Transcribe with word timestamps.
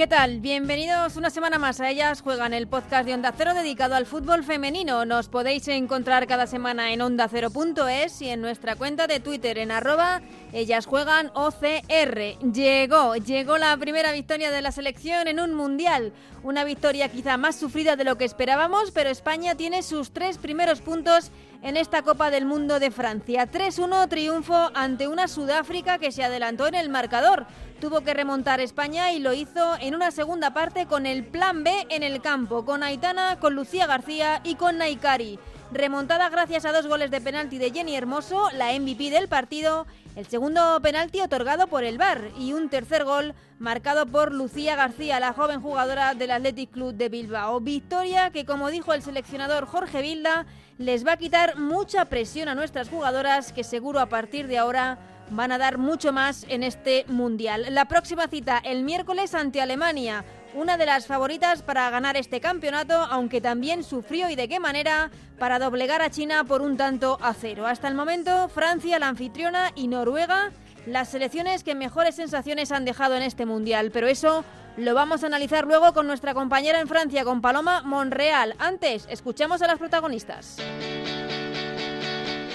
¿Qué 0.00 0.06
tal? 0.06 0.40
Bienvenidos 0.40 1.16
una 1.16 1.28
semana 1.28 1.58
más 1.58 1.78
a 1.78 1.90
Ellas 1.90 2.22
Juegan, 2.22 2.54
el 2.54 2.66
podcast 2.66 3.04
de 3.04 3.12
Onda 3.12 3.34
Cero 3.36 3.52
dedicado 3.52 3.96
al 3.96 4.06
fútbol 4.06 4.44
femenino. 4.44 5.04
Nos 5.04 5.28
podéis 5.28 5.68
encontrar 5.68 6.26
cada 6.26 6.46
semana 6.46 6.94
en 6.94 7.02
ondacero.es 7.02 8.22
y 8.22 8.30
en 8.30 8.40
nuestra 8.40 8.76
cuenta 8.76 9.06
de 9.06 9.20
Twitter 9.20 9.58
en 9.58 9.70
arroba 9.70 10.22
Ellas 10.54 10.86
Juegan 10.86 11.30
OCR. 11.34 12.38
Llegó, 12.50 13.14
llegó 13.16 13.58
la 13.58 13.76
primera 13.76 14.12
victoria 14.12 14.50
de 14.50 14.62
la 14.62 14.72
selección 14.72 15.28
en 15.28 15.38
un 15.38 15.52
mundial. 15.52 16.14
Una 16.42 16.64
victoria 16.64 17.10
quizá 17.10 17.36
más 17.36 17.56
sufrida 17.56 17.96
de 17.96 18.04
lo 18.04 18.16
que 18.16 18.24
esperábamos, 18.24 18.92
pero 18.92 19.10
España 19.10 19.54
tiene 19.54 19.82
sus 19.82 20.12
tres 20.12 20.38
primeros 20.38 20.80
puntos 20.80 21.30
en 21.62 21.76
esta 21.76 22.02
Copa 22.02 22.30
del 22.30 22.46
Mundo 22.46 22.80
de 22.80 22.90
Francia. 22.90 23.50
3-1 23.50 24.08
triunfo 24.08 24.70
ante 24.74 25.08
una 25.08 25.28
Sudáfrica 25.28 25.98
que 25.98 26.12
se 26.12 26.24
adelantó 26.24 26.66
en 26.66 26.74
el 26.74 26.88
marcador. 26.88 27.46
Tuvo 27.80 28.02
que 28.02 28.14
remontar 28.14 28.60
España 28.60 29.12
y 29.12 29.18
lo 29.18 29.32
hizo 29.32 29.76
en 29.80 29.94
una 29.94 30.10
segunda 30.10 30.52
parte 30.52 30.86
con 30.86 31.06
el 31.06 31.24
plan 31.24 31.64
B 31.64 31.86
en 31.90 32.02
el 32.02 32.20
campo, 32.20 32.64
con 32.64 32.82
Aitana, 32.82 33.38
con 33.38 33.54
Lucía 33.54 33.86
García 33.86 34.40
y 34.44 34.54
con 34.54 34.78
Naikari. 34.78 35.38
Remontada 35.72 36.28
gracias 36.30 36.64
a 36.64 36.72
dos 36.72 36.88
goles 36.88 37.12
de 37.12 37.20
penalti 37.20 37.56
de 37.56 37.70
Jenny 37.70 37.94
Hermoso, 37.94 38.50
la 38.56 38.72
MVP 38.72 39.10
del 39.10 39.28
partido, 39.28 39.86
el 40.16 40.26
segundo 40.26 40.80
penalti 40.82 41.20
otorgado 41.20 41.68
por 41.68 41.84
el 41.84 41.96
VAR 41.96 42.32
y 42.36 42.54
un 42.54 42.68
tercer 42.68 43.04
gol 43.04 43.34
marcado 43.60 44.04
por 44.04 44.32
Lucía 44.32 44.74
García, 44.74 45.20
la 45.20 45.32
joven 45.32 45.60
jugadora 45.60 46.14
del 46.14 46.32
Athletic 46.32 46.72
Club 46.72 46.94
de 46.94 47.08
Bilbao. 47.08 47.60
Victoria 47.60 48.30
que, 48.30 48.44
como 48.44 48.68
dijo 48.68 48.92
el 48.94 49.02
seleccionador 49.02 49.64
Jorge 49.66 50.02
Vilda, 50.02 50.44
les 50.78 51.06
va 51.06 51.12
a 51.12 51.18
quitar 51.18 51.56
mucha 51.56 52.04
presión 52.06 52.48
a 52.48 52.56
nuestras 52.56 52.88
jugadoras 52.88 53.52
que 53.52 53.62
seguro 53.62 54.00
a 54.00 54.06
partir 54.06 54.48
de 54.48 54.58
ahora 54.58 54.98
van 55.30 55.52
a 55.52 55.58
dar 55.58 55.78
mucho 55.78 56.12
más 56.12 56.44
en 56.48 56.64
este 56.64 57.04
Mundial. 57.06 57.66
La 57.70 57.86
próxima 57.86 58.26
cita 58.26 58.58
el 58.58 58.82
miércoles 58.82 59.34
ante 59.34 59.60
Alemania, 59.60 60.24
una 60.54 60.76
de 60.76 60.86
las 60.86 61.06
favoritas 61.06 61.62
para 61.62 61.90
ganar 61.90 62.16
este 62.16 62.40
campeonato, 62.40 62.94
aunque 62.94 63.40
también 63.40 63.84
sufrió 63.84 64.30
y 64.30 64.36
de 64.36 64.48
qué 64.48 64.60
manera 64.60 65.10
para 65.38 65.58
doblegar 65.58 66.02
a 66.02 66.10
China 66.10 66.44
por 66.44 66.62
un 66.62 66.76
tanto 66.76 67.18
a 67.20 67.34
cero. 67.34 67.66
Hasta 67.66 67.88
el 67.88 67.94
momento, 67.94 68.48
Francia, 68.48 68.98
la 68.98 69.08
anfitriona, 69.08 69.72
y 69.74 69.88
Noruega, 69.88 70.50
las 70.86 71.08
selecciones 71.10 71.64
que 71.64 71.74
mejores 71.74 72.14
sensaciones 72.14 72.72
han 72.72 72.84
dejado 72.84 73.16
en 73.16 73.22
este 73.22 73.46
Mundial. 73.46 73.90
Pero 73.92 74.08
eso 74.08 74.44
lo 74.76 74.94
vamos 74.94 75.22
a 75.22 75.26
analizar 75.26 75.66
luego 75.66 75.92
con 75.92 76.06
nuestra 76.06 76.34
compañera 76.34 76.80
en 76.80 76.88
Francia, 76.88 77.24
con 77.24 77.40
Paloma 77.40 77.82
Monreal. 77.82 78.54
Antes, 78.58 79.06
escuchamos 79.10 79.62
a 79.62 79.66
las 79.66 79.78
protagonistas. 79.78 80.56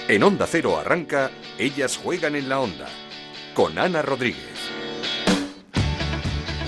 En 0.08 0.22
Onda 0.22 0.46
Cero 0.46 0.78
arranca 0.78 1.30
Ellas 1.58 1.96
juegan 1.96 2.36
en 2.36 2.48
la 2.48 2.60
onda 2.60 2.86
con 3.54 3.78
Ana 3.78 4.02
Rodríguez. 4.02 4.55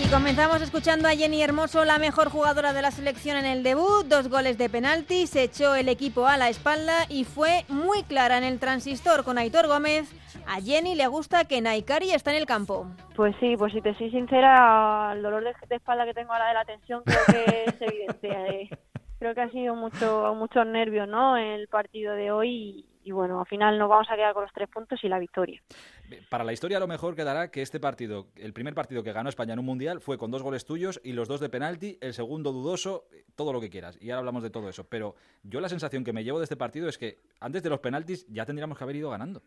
Y 0.08 0.10
comenzamos 0.10 0.62
escuchando 0.62 1.06
a 1.06 1.10
Jenny 1.10 1.42
Hermoso, 1.42 1.84
la 1.84 1.98
mejor 1.98 2.30
jugadora 2.30 2.72
de 2.72 2.80
la 2.80 2.90
selección 2.90 3.36
en 3.36 3.44
el 3.44 3.62
debut, 3.62 4.06
dos 4.06 4.30
goles 4.30 4.56
de 4.56 4.70
penalti, 4.70 5.26
se 5.26 5.42
echó 5.42 5.74
el 5.74 5.90
equipo 5.90 6.26
a 6.26 6.38
la 6.38 6.48
espalda 6.48 7.04
y 7.10 7.24
fue 7.24 7.64
muy 7.68 8.02
clara 8.04 8.38
en 8.38 8.44
el 8.44 8.58
transistor 8.58 9.22
con 9.22 9.36
Aitor 9.36 9.66
Gómez. 9.66 10.10
A 10.46 10.62
Jenny 10.62 10.94
le 10.94 11.06
gusta 11.08 11.44
que 11.44 11.60
Naikari 11.60 12.12
está 12.12 12.30
en 12.30 12.38
el 12.38 12.46
campo. 12.46 12.86
Pues 13.16 13.36
sí, 13.38 13.54
pues 13.58 13.74
si 13.74 13.82
te 13.82 13.94
soy 13.96 14.10
sincera, 14.10 15.12
el 15.14 15.20
dolor 15.20 15.44
de, 15.44 15.52
de 15.68 15.76
espalda 15.76 16.06
que 16.06 16.14
tengo 16.14 16.32
ahora 16.32 16.48
de 16.48 16.54
la 16.54 16.64
tensión 16.64 17.02
creo 17.04 17.24
que 17.26 17.64
es 17.66 17.82
evidente. 17.82 18.28
Eh, 18.48 18.70
creo 19.18 19.34
que 19.34 19.40
ha 19.40 19.50
sido 19.50 19.74
mucho 19.74 20.32
muchos 20.36 20.64
nervios, 20.64 21.08
¿no? 21.08 21.36
El 21.36 21.68
partido 21.68 22.14
de 22.14 22.30
hoy 22.30 22.86
y 23.08 23.10
bueno, 23.10 23.40
al 23.40 23.46
final 23.46 23.78
nos 23.78 23.88
vamos 23.88 24.06
a 24.10 24.16
quedar 24.16 24.34
con 24.34 24.42
los 24.42 24.52
tres 24.52 24.68
puntos 24.68 25.02
y 25.02 25.08
la 25.08 25.18
victoria. 25.18 25.62
Para 26.30 26.44
la 26.44 26.52
historia, 26.52 26.76
a 26.76 26.80
lo 26.80 26.86
mejor 26.86 27.14
quedará 27.14 27.50
que 27.50 27.62
este 27.62 27.80
partido, 27.80 28.28
el 28.36 28.52
primer 28.52 28.74
partido 28.74 29.02
que 29.02 29.12
ganó 29.12 29.28
España 29.28 29.52
en 29.52 29.58
un 29.58 29.66
mundial, 29.66 30.00
fue 30.00 30.18
con 30.18 30.30
dos 30.30 30.42
goles 30.42 30.64
tuyos 30.64 31.00
y 31.04 31.12
los 31.12 31.28
dos 31.28 31.40
de 31.40 31.48
penalti, 31.48 31.98
el 32.00 32.14
segundo 32.14 32.52
dudoso, 32.52 33.04
todo 33.36 33.52
lo 33.52 33.60
que 33.60 33.70
quieras. 33.70 33.98
Y 34.00 34.10
ahora 34.10 34.20
hablamos 34.20 34.42
de 34.42 34.50
todo 34.50 34.68
eso. 34.68 34.84
Pero 34.88 35.14
yo 35.42 35.60
la 35.60 35.68
sensación 35.68 36.04
que 36.04 36.12
me 36.12 36.24
llevo 36.24 36.38
de 36.38 36.44
este 36.44 36.56
partido 36.56 36.88
es 36.88 36.98
que 36.98 37.18
antes 37.40 37.62
de 37.62 37.70
los 37.70 37.80
penaltis 37.80 38.26
ya 38.28 38.46
tendríamos 38.46 38.78
que 38.78 38.84
haber 38.84 38.96
ido 38.96 39.10
ganando. 39.10 39.42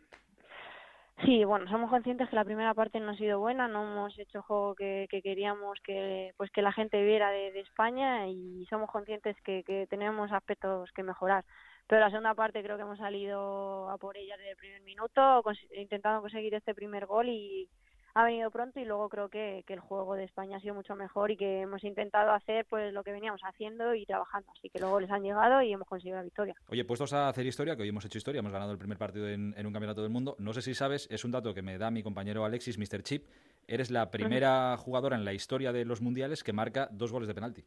Sí, 1.25 1.43
bueno, 1.43 1.69
somos 1.69 1.91
conscientes 1.91 2.29
que 2.29 2.35
la 2.35 2.45
primera 2.45 2.73
parte 2.73 2.99
no 2.99 3.11
ha 3.11 3.15
sido 3.15 3.39
buena, 3.39 3.67
no 3.67 3.83
hemos 3.83 4.17
hecho 4.17 4.39
el 4.39 4.43
juego 4.43 4.73
que, 4.73 5.07
queríamos 5.23 5.79
que 5.83 6.33
pues 6.35 6.49
que 6.49 6.63
la 6.63 6.71
gente 6.71 7.03
viera 7.03 7.29
de, 7.29 7.59
España 7.59 8.27
y 8.27 8.65
somos 8.69 8.89
conscientes 8.89 9.35
que, 9.43 9.63
que 9.63 9.85
tenemos 9.87 10.31
aspectos 10.31 10.89
que 10.95 11.03
mejorar 11.03 11.45
pero 11.91 12.05
la 12.05 12.09
segunda 12.09 12.33
parte 12.33 12.63
creo 12.63 12.77
que 12.77 12.83
hemos 12.83 12.97
salido 12.97 13.89
a 13.89 13.97
por 13.97 14.15
ella 14.15 14.37
desde 14.37 14.51
el 14.51 14.55
primer 14.55 14.81
minuto, 14.83 15.43
intentando 15.75 16.21
conseguir 16.21 16.53
este 16.53 16.73
primer 16.73 17.05
gol 17.05 17.27
y 17.27 17.67
ha 18.13 18.23
venido 18.23 18.49
pronto 18.49 18.79
y 18.79 18.85
luego 18.85 19.09
creo 19.09 19.27
que, 19.27 19.65
el 19.67 19.79
juego 19.81 20.15
de 20.15 20.23
España 20.23 20.55
ha 20.55 20.61
sido 20.61 20.73
mucho 20.73 20.95
mejor 20.95 21.31
y 21.31 21.35
que 21.35 21.63
hemos 21.63 21.83
intentado 21.83 22.31
hacer 22.31 22.65
pues 22.69 22.93
lo 22.93 23.03
que 23.03 23.11
veníamos 23.11 23.41
haciendo 23.43 23.93
y 23.93 24.05
trabajando, 24.05 24.49
así 24.57 24.69
que 24.69 24.79
luego 24.79 25.01
les 25.01 25.11
han 25.11 25.21
llegado 25.21 25.61
y 25.61 25.73
hemos 25.73 25.85
conseguido 25.85 26.15
la 26.15 26.23
victoria. 26.23 26.55
Oye, 26.69 26.85
puestos 26.85 27.11
a 27.11 27.27
hacer 27.27 27.45
historia, 27.45 27.75
que 27.75 27.81
hoy 27.81 27.89
hemos 27.89 28.05
hecho 28.05 28.19
historia, 28.19 28.39
hemos 28.39 28.53
ganado 28.53 28.71
el 28.71 28.77
primer 28.77 28.97
partido 28.97 29.27
en, 29.27 29.53
un 29.57 29.73
campeonato 29.73 30.01
del 30.01 30.11
mundo, 30.11 30.37
no 30.39 30.53
sé 30.53 30.61
si 30.61 30.73
sabes, 30.73 31.09
es 31.11 31.25
un 31.25 31.31
dato 31.31 31.53
que 31.53 31.61
me 31.61 31.77
da 31.77 31.91
mi 31.91 32.03
compañero 32.03 32.45
Alexis, 32.45 32.77
Mr. 32.77 33.03
Chip, 33.03 33.27
eres 33.67 33.91
la 33.91 34.09
primera 34.11 34.77
jugadora 34.77 35.17
en 35.17 35.25
la 35.25 35.33
historia 35.33 35.73
de 35.73 35.83
los 35.83 35.99
mundiales 35.99 36.41
que 36.41 36.53
marca 36.53 36.87
dos 36.89 37.11
goles 37.11 37.27
de 37.27 37.35
penalti. 37.35 37.65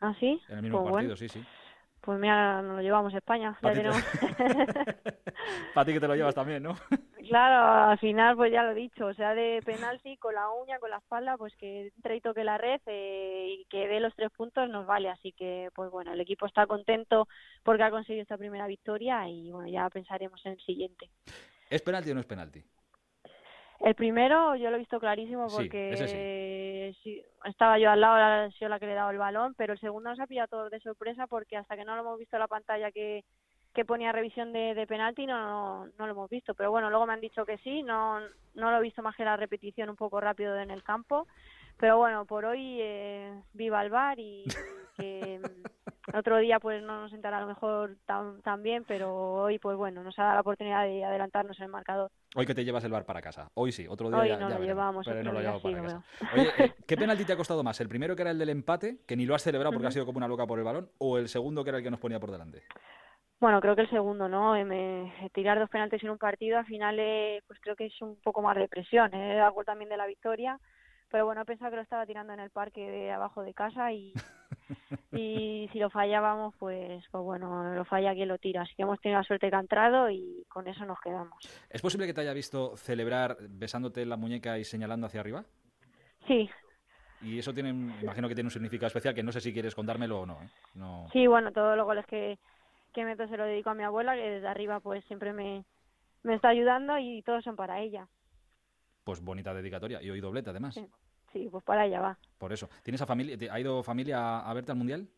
¿Ah, 0.00 0.16
sí? 0.18 0.40
En 0.48 0.56
el 0.56 0.62
mismo 0.62 0.82
pues 0.82 0.94
partido, 0.94 1.14
sí, 1.14 1.28
sí. 1.28 1.44
Pues 2.02 2.18
mira, 2.18 2.60
nos 2.62 2.76
lo 2.76 2.82
llevamos 2.82 3.14
a 3.14 3.18
España. 3.18 3.56
Para 3.60 3.74
ti, 5.86 5.92
que 5.92 6.00
te 6.00 6.08
lo 6.08 6.16
llevas 6.16 6.34
también, 6.34 6.62
¿no? 6.62 6.74
Claro, 7.28 7.92
al 7.92 7.98
final 7.98 8.36
pues 8.36 8.52
ya 8.52 8.64
lo 8.64 8.72
he 8.72 8.74
dicho, 8.74 9.06
o 9.06 9.14
sea, 9.14 9.32
de 9.32 9.62
penalti 9.64 10.16
con 10.16 10.34
la 10.34 10.50
uña, 10.50 10.80
con 10.80 10.90
la 10.90 10.98
espalda, 10.98 11.36
pues 11.38 11.54
que 11.56 11.92
entre 11.96 12.16
y 12.16 12.20
toque 12.20 12.42
la 12.42 12.58
red 12.58 12.80
eh, 12.86 13.58
y 13.60 13.64
que 13.70 13.86
dé 13.86 14.00
los 14.00 14.14
tres 14.16 14.30
puntos 14.36 14.68
nos 14.68 14.86
vale. 14.86 15.08
Así 15.08 15.32
que, 15.32 15.70
pues 15.74 15.90
bueno, 15.90 16.12
el 16.12 16.20
equipo 16.20 16.46
está 16.46 16.66
contento 16.66 17.28
porque 17.62 17.84
ha 17.84 17.90
conseguido 17.90 18.22
esta 18.22 18.36
primera 18.36 18.66
victoria 18.66 19.28
y 19.28 19.52
bueno, 19.52 19.68
ya 19.68 19.88
pensaremos 19.88 20.44
en 20.44 20.52
el 20.52 20.60
siguiente. 20.60 21.08
¿Es 21.70 21.80
penalti 21.80 22.10
o 22.10 22.14
no 22.14 22.20
es 22.20 22.26
penalti? 22.26 22.62
El 23.82 23.94
primero 23.96 24.54
yo 24.54 24.70
lo 24.70 24.76
he 24.76 24.78
visto 24.78 25.00
clarísimo 25.00 25.48
porque 25.48 26.94
estaba 27.44 27.78
yo 27.78 27.90
al 27.90 28.00
lado, 28.00 28.14
ha 28.14 28.50
sido 28.52 28.68
la 28.68 28.78
que 28.78 28.86
le 28.86 28.92
he 28.92 28.94
dado 28.96 29.10
el 29.10 29.18
balón, 29.18 29.54
pero 29.54 29.72
el 29.72 29.80
segundo 29.80 30.10
nos 30.10 30.20
ha 30.20 30.26
pillado 30.26 30.48
todo 30.48 30.70
de 30.70 30.80
sorpresa 30.80 31.26
porque 31.26 31.56
hasta 31.56 31.76
que 31.76 31.84
no 31.84 31.96
lo 31.96 32.02
hemos 32.02 32.18
visto 32.18 32.36
en 32.36 32.40
la 32.40 32.46
pantalla 32.46 32.92
que, 32.92 33.24
que 33.74 33.84
ponía 33.84 34.12
revisión 34.12 34.52
de, 34.52 34.74
de 34.74 34.86
penalti 34.86 35.26
no, 35.26 35.86
no, 35.98 36.06
lo 36.06 36.12
hemos 36.12 36.30
visto. 36.30 36.54
Pero 36.54 36.70
bueno, 36.70 36.90
luego 36.90 37.06
me 37.06 37.14
han 37.14 37.20
dicho 37.20 37.44
que 37.44 37.58
sí, 37.58 37.82
no, 37.82 38.20
no 38.54 38.70
lo 38.70 38.78
he 38.78 38.82
visto 38.82 39.02
más 39.02 39.16
que 39.16 39.24
la 39.24 39.36
repetición 39.36 39.90
un 39.90 39.96
poco 39.96 40.20
rápido 40.20 40.56
en 40.58 40.70
el 40.70 40.84
campo. 40.84 41.26
Pero 41.76 41.98
bueno, 41.98 42.24
por 42.24 42.44
hoy 42.44 42.78
eh, 42.80 43.32
viva 43.52 43.82
el 43.82 43.90
bar 43.90 44.18
y 44.20 44.44
que 44.96 45.40
otro 46.12 46.38
día 46.38 46.58
pues 46.58 46.82
no 46.82 47.02
nos 47.02 47.10
sentará 47.10 47.38
a 47.38 47.40
lo 47.42 47.46
mejor 47.46 47.96
tan, 48.06 48.62
bien, 48.62 48.84
pero 48.86 49.14
hoy 49.42 49.58
pues 49.58 49.76
bueno, 49.76 50.02
nos 50.02 50.18
ha 50.18 50.22
dado 50.22 50.34
la 50.34 50.40
oportunidad 50.40 50.84
de 50.84 51.04
adelantarnos 51.04 51.58
en 51.58 51.64
el 51.64 51.70
marcador. 51.70 52.10
Hoy 52.34 52.46
que 52.46 52.54
te 52.54 52.64
llevas 52.64 52.84
el 52.84 52.92
bar 52.92 53.04
para 53.04 53.20
casa. 53.20 53.50
Hoy 53.54 53.72
sí, 53.72 53.86
otro 53.88 54.08
día 54.08 54.18
hoy 54.18 54.28
ya, 54.28 54.38
no 54.38 54.48
lo 54.48 54.58
llevamos, 54.58 55.06
pero 55.06 55.22
no 55.22 55.32
lo 55.32 55.40
llevamos 55.40 55.62
para 55.62 55.82
casa. 55.82 56.04
Oye, 56.34 56.48
eh, 56.58 56.74
¿qué 56.86 56.96
penalti 56.96 57.24
te 57.24 57.32
ha 57.32 57.36
costado 57.36 57.62
más? 57.62 57.80
¿El 57.80 57.88
primero 57.88 58.16
que 58.16 58.22
era 58.22 58.30
el 58.30 58.38
del 58.38 58.50
empate, 58.50 58.98
que 59.06 59.16
ni 59.16 59.26
lo 59.26 59.34
has 59.34 59.42
celebrado 59.42 59.72
porque 59.72 59.88
has 59.88 59.94
sido 59.94 60.06
como 60.06 60.18
una 60.18 60.28
loca 60.28 60.46
por 60.46 60.58
el 60.58 60.64
balón, 60.64 60.90
o 60.98 61.18
el 61.18 61.28
segundo 61.28 61.64
que 61.64 61.70
era 61.70 61.78
el 61.78 61.84
que 61.84 61.90
nos 61.90 62.00
ponía 62.00 62.20
por 62.20 62.30
delante? 62.30 62.62
Bueno, 63.42 63.60
creo 63.60 63.74
que 63.74 63.82
el 63.82 63.90
segundo, 63.90 64.28
¿no? 64.28 64.54
Eh, 64.54 64.64
me, 64.64 65.12
tirar 65.32 65.58
dos 65.58 65.68
penaltis 65.68 66.04
en 66.04 66.10
un 66.10 66.18
partido, 66.18 66.58
al 66.58 66.64
final, 66.64 66.96
eh, 67.00 67.42
pues 67.48 67.58
creo 67.60 67.74
que 67.74 67.86
es 67.86 68.00
un 68.00 68.14
poco 68.22 68.40
más 68.40 68.56
de 68.56 68.68
presión. 68.68 69.12
¿eh? 69.14 69.40
Algo 69.40 69.64
también 69.64 69.88
de 69.88 69.96
la 69.96 70.06
victoria 70.06 70.60
pero 71.12 71.26
bueno, 71.26 71.44
pensaba 71.44 71.70
que 71.70 71.76
lo 71.76 71.82
estaba 71.82 72.06
tirando 72.06 72.32
en 72.32 72.40
el 72.40 72.48
parque 72.48 72.90
de 72.90 73.12
abajo 73.12 73.42
de 73.42 73.52
casa 73.52 73.92
y, 73.92 74.14
y 75.12 75.68
si 75.70 75.78
lo 75.78 75.90
fallábamos, 75.90 76.54
pues, 76.58 77.04
pues 77.10 77.22
bueno, 77.22 77.74
lo 77.74 77.84
falla 77.84 78.14
quien 78.14 78.28
lo 78.28 78.38
tira. 78.38 78.62
Así 78.62 78.74
que 78.74 78.82
hemos 78.82 78.98
tenido 78.98 79.20
la 79.20 79.26
suerte 79.26 79.50
que 79.50 79.54
ha 79.54 79.60
entrado 79.60 80.08
y 80.08 80.42
con 80.48 80.66
eso 80.66 80.86
nos 80.86 80.98
quedamos. 81.00 81.36
¿Es 81.68 81.82
posible 81.82 82.06
que 82.06 82.14
te 82.14 82.22
haya 82.22 82.32
visto 82.32 82.78
celebrar 82.78 83.36
besándote 83.42 84.06
la 84.06 84.16
muñeca 84.16 84.58
y 84.58 84.64
señalando 84.64 85.06
hacia 85.06 85.20
arriba? 85.20 85.44
Sí. 86.26 86.48
Y 87.20 87.38
eso 87.38 87.52
tiene, 87.52 87.68
imagino 87.68 88.26
que 88.26 88.34
tiene 88.34 88.46
un 88.46 88.52
significado 88.52 88.86
especial 88.86 89.14
que 89.14 89.22
no 89.22 89.32
sé 89.32 89.42
si 89.42 89.52
quieres 89.52 89.74
contármelo 89.74 90.20
o 90.20 90.26
no. 90.26 90.42
¿eh? 90.42 90.48
no... 90.74 91.08
Sí, 91.12 91.26
bueno, 91.26 91.52
todos 91.52 91.76
los 91.76 91.84
goles 91.84 92.06
que, 92.06 92.38
que 92.94 93.04
meto 93.04 93.28
se 93.28 93.36
lo 93.36 93.44
dedico 93.44 93.68
a 93.68 93.74
mi 93.74 93.84
abuela, 93.84 94.14
que 94.14 94.30
desde 94.30 94.48
arriba 94.48 94.80
pues 94.80 95.04
siempre 95.04 95.34
me, 95.34 95.66
me 96.22 96.36
está 96.36 96.48
ayudando 96.48 96.98
y 96.98 97.20
todos 97.20 97.44
son 97.44 97.54
para 97.54 97.80
ella 97.80 98.08
pues 99.04 99.20
bonita 99.20 99.54
dedicatoria 99.54 100.02
y 100.02 100.10
hoy 100.10 100.20
doblete 100.20 100.50
además. 100.50 100.74
Sí. 100.74 100.86
Pues 101.50 101.64
para 101.64 101.82
allá 101.82 102.00
va. 102.00 102.18
Por 102.38 102.52
eso. 102.52 102.68
¿Tienes 102.82 103.00
a 103.02 103.06
familia, 103.06 103.36
¿Ha 103.52 103.60
ido 103.60 103.82
familia 103.82 104.40
a, 104.40 104.54
verte 104.54 104.72
al 104.72 104.78
Mundial? 104.78 105.08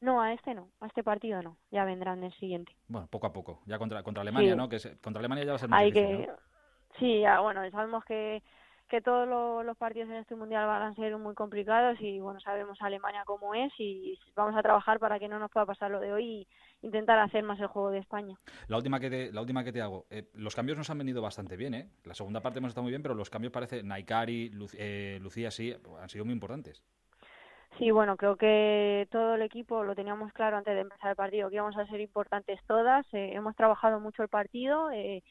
No, 0.00 0.20
a 0.20 0.32
este 0.32 0.54
no, 0.54 0.68
a 0.80 0.86
este 0.86 1.04
partido 1.04 1.40
no, 1.42 1.56
ya 1.70 1.84
vendrán 1.84 2.18
en 2.18 2.24
el 2.24 2.32
siguiente. 2.34 2.74
Bueno, 2.88 3.06
poco 3.08 3.28
a 3.28 3.32
poco, 3.32 3.60
ya 3.66 3.78
contra, 3.78 4.02
contra 4.02 4.22
Alemania, 4.22 4.56
¿no? 4.56 4.68
Que 4.68 4.78
contra 5.00 5.20
Alemania 5.20 5.44
ya 5.44 5.52
va 5.52 5.56
a 5.56 5.58
ser 5.60 5.68
muy 5.68 5.78
Hay 5.78 5.92
difícil, 5.92 6.26
que... 6.26 6.30
Sí, 6.98 7.20
ya, 7.20 7.40
bueno, 7.40 7.62
sabemos 7.70 8.04
que, 8.04 8.42
que 8.92 9.00
todos 9.00 9.26
los 9.64 9.76
partidos 9.78 10.10
en 10.10 10.16
este 10.16 10.36
mundial 10.36 10.66
van 10.66 10.82
a 10.82 10.94
ser 10.94 11.16
muy 11.16 11.34
complicados 11.34 11.98
y 12.02 12.20
bueno 12.20 12.38
sabemos 12.40 12.76
Alemania 12.82 13.22
cómo 13.24 13.54
es 13.54 13.72
y 13.78 14.18
vamos 14.36 14.54
a 14.54 14.60
trabajar 14.60 14.98
para 14.98 15.18
que 15.18 15.28
no 15.28 15.38
nos 15.38 15.50
pueda 15.50 15.64
pasar 15.64 15.90
lo 15.90 15.98
de 15.98 16.12
hoy 16.12 16.24
y 16.26 16.48
intentar 16.82 17.18
hacer 17.18 17.42
más 17.42 17.58
el 17.58 17.68
juego 17.68 17.90
de 17.90 18.00
España. 18.00 18.38
La 18.68 18.76
última 18.76 19.00
que 19.00 19.08
te, 19.08 19.32
la 19.32 19.40
última 19.40 19.64
que 19.64 19.72
te 19.72 19.80
hago, 19.80 20.04
eh, 20.10 20.28
los 20.34 20.54
cambios 20.54 20.76
nos 20.76 20.90
han 20.90 20.98
venido 20.98 21.22
bastante 21.22 21.56
bien, 21.56 21.72
¿eh? 21.72 21.88
La 22.04 22.12
segunda 22.12 22.42
parte 22.42 22.58
hemos 22.58 22.68
estado 22.68 22.82
muy 22.82 22.92
bien, 22.92 23.02
pero 23.02 23.14
los 23.14 23.30
cambios 23.30 23.50
parece 23.50 23.82
Naikari, 23.82 24.50
eh, 24.76 25.18
Lucía 25.22 25.50
sí, 25.50 25.74
han 25.98 26.08
sido 26.10 26.26
muy 26.26 26.34
importantes. 26.34 26.82
Sí, 27.78 27.90
bueno, 27.92 28.18
creo 28.18 28.36
que 28.36 29.08
todo 29.10 29.36
el 29.36 29.42
equipo 29.42 29.84
lo 29.84 29.94
teníamos 29.94 30.34
claro 30.34 30.58
antes 30.58 30.74
de 30.74 30.82
empezar 30.82 31.08
el 31.08 31.16
partido, 31.16 31.48
que 31.48 31.54
íbamos 31.54 31.78
a 31.78 31.86
ser 31.86 32.02
importantes 32.02 32.60
todas. 32.66 33.06
Eh, 33.14 33.30
hemos 33.32 33.56
trabajado 33.56 34.00
mucho 34.00 34.22
el 34.22 34.28
partido. 34.28 34.90
Eh, 34.90 35.22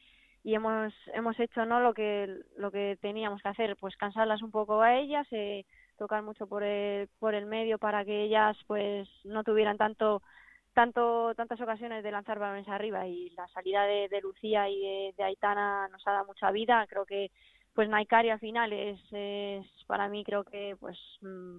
y 0.44 0.54
hemos 0.54 0.92
hemos 1.14 1.38
hecho 1.38 1.64
no 1.66 1.80
lo 1.80 1.94
que 1.94 2.42
lo 2.56 2.70
que 2.70 2.98
teníamos 3.00 3.42
que 3.42 3.48
hacer 3.48 3.76
pues 3.76 3.96
cansarlas 3.96 4.42
un 4.42 4.50
poco 4.50 4.82
a 4.82 4.96
ellas 4.96 5.26
eh, 5.30 5.64
tocar 5.96 6.22
mucho 6.22 6.46
por 6.46 6.62
el 6.64 7.08
por 7.18 7.34
el 7.34 7.46
medio 7.46 7.78
para 7.78 8.04
que 8.04 8.24
ellas 8.24 8.56
pues 8.66 9.08
no 9.24 9.44
tuvieran 9.44 9.76
tanto 9.78 10.22
tanto 10.72 11.34
tantas 11.34 11.60
ocasiones 11.60 12.02
de 12.02 12.10
lanzar 12.10 12.38
balones 12.38 12.68
arriba. 12.68 13.06
Y 13.06 13.30
la 13.30 13.46
salida 13.48 13.84
de, 13.84 14.20
Lucía 14.22 14.68
y 14.68 15.12
de, 15.16 15.24
Aitana 15.24 15.88
nos 15.88 16.06
ha 16.06 16.12
dado 16.12 16.26
mucha 16.26 16.50
vida. 16.50 16.86
Creo 16.88 17.04
que 17.04 17.30
pues 17.74 17.88
Naikari 17.88 18.30
al 18.30 18.40
final 18.40 18.72
es, 18.72 19.00
es 19.12 19.66
para 19.86 20.08
mí 20.08 20.24
creo 20.24 20.44
que 20.44 20.76
pues 20.78 20.98
mm, 21.22 21.58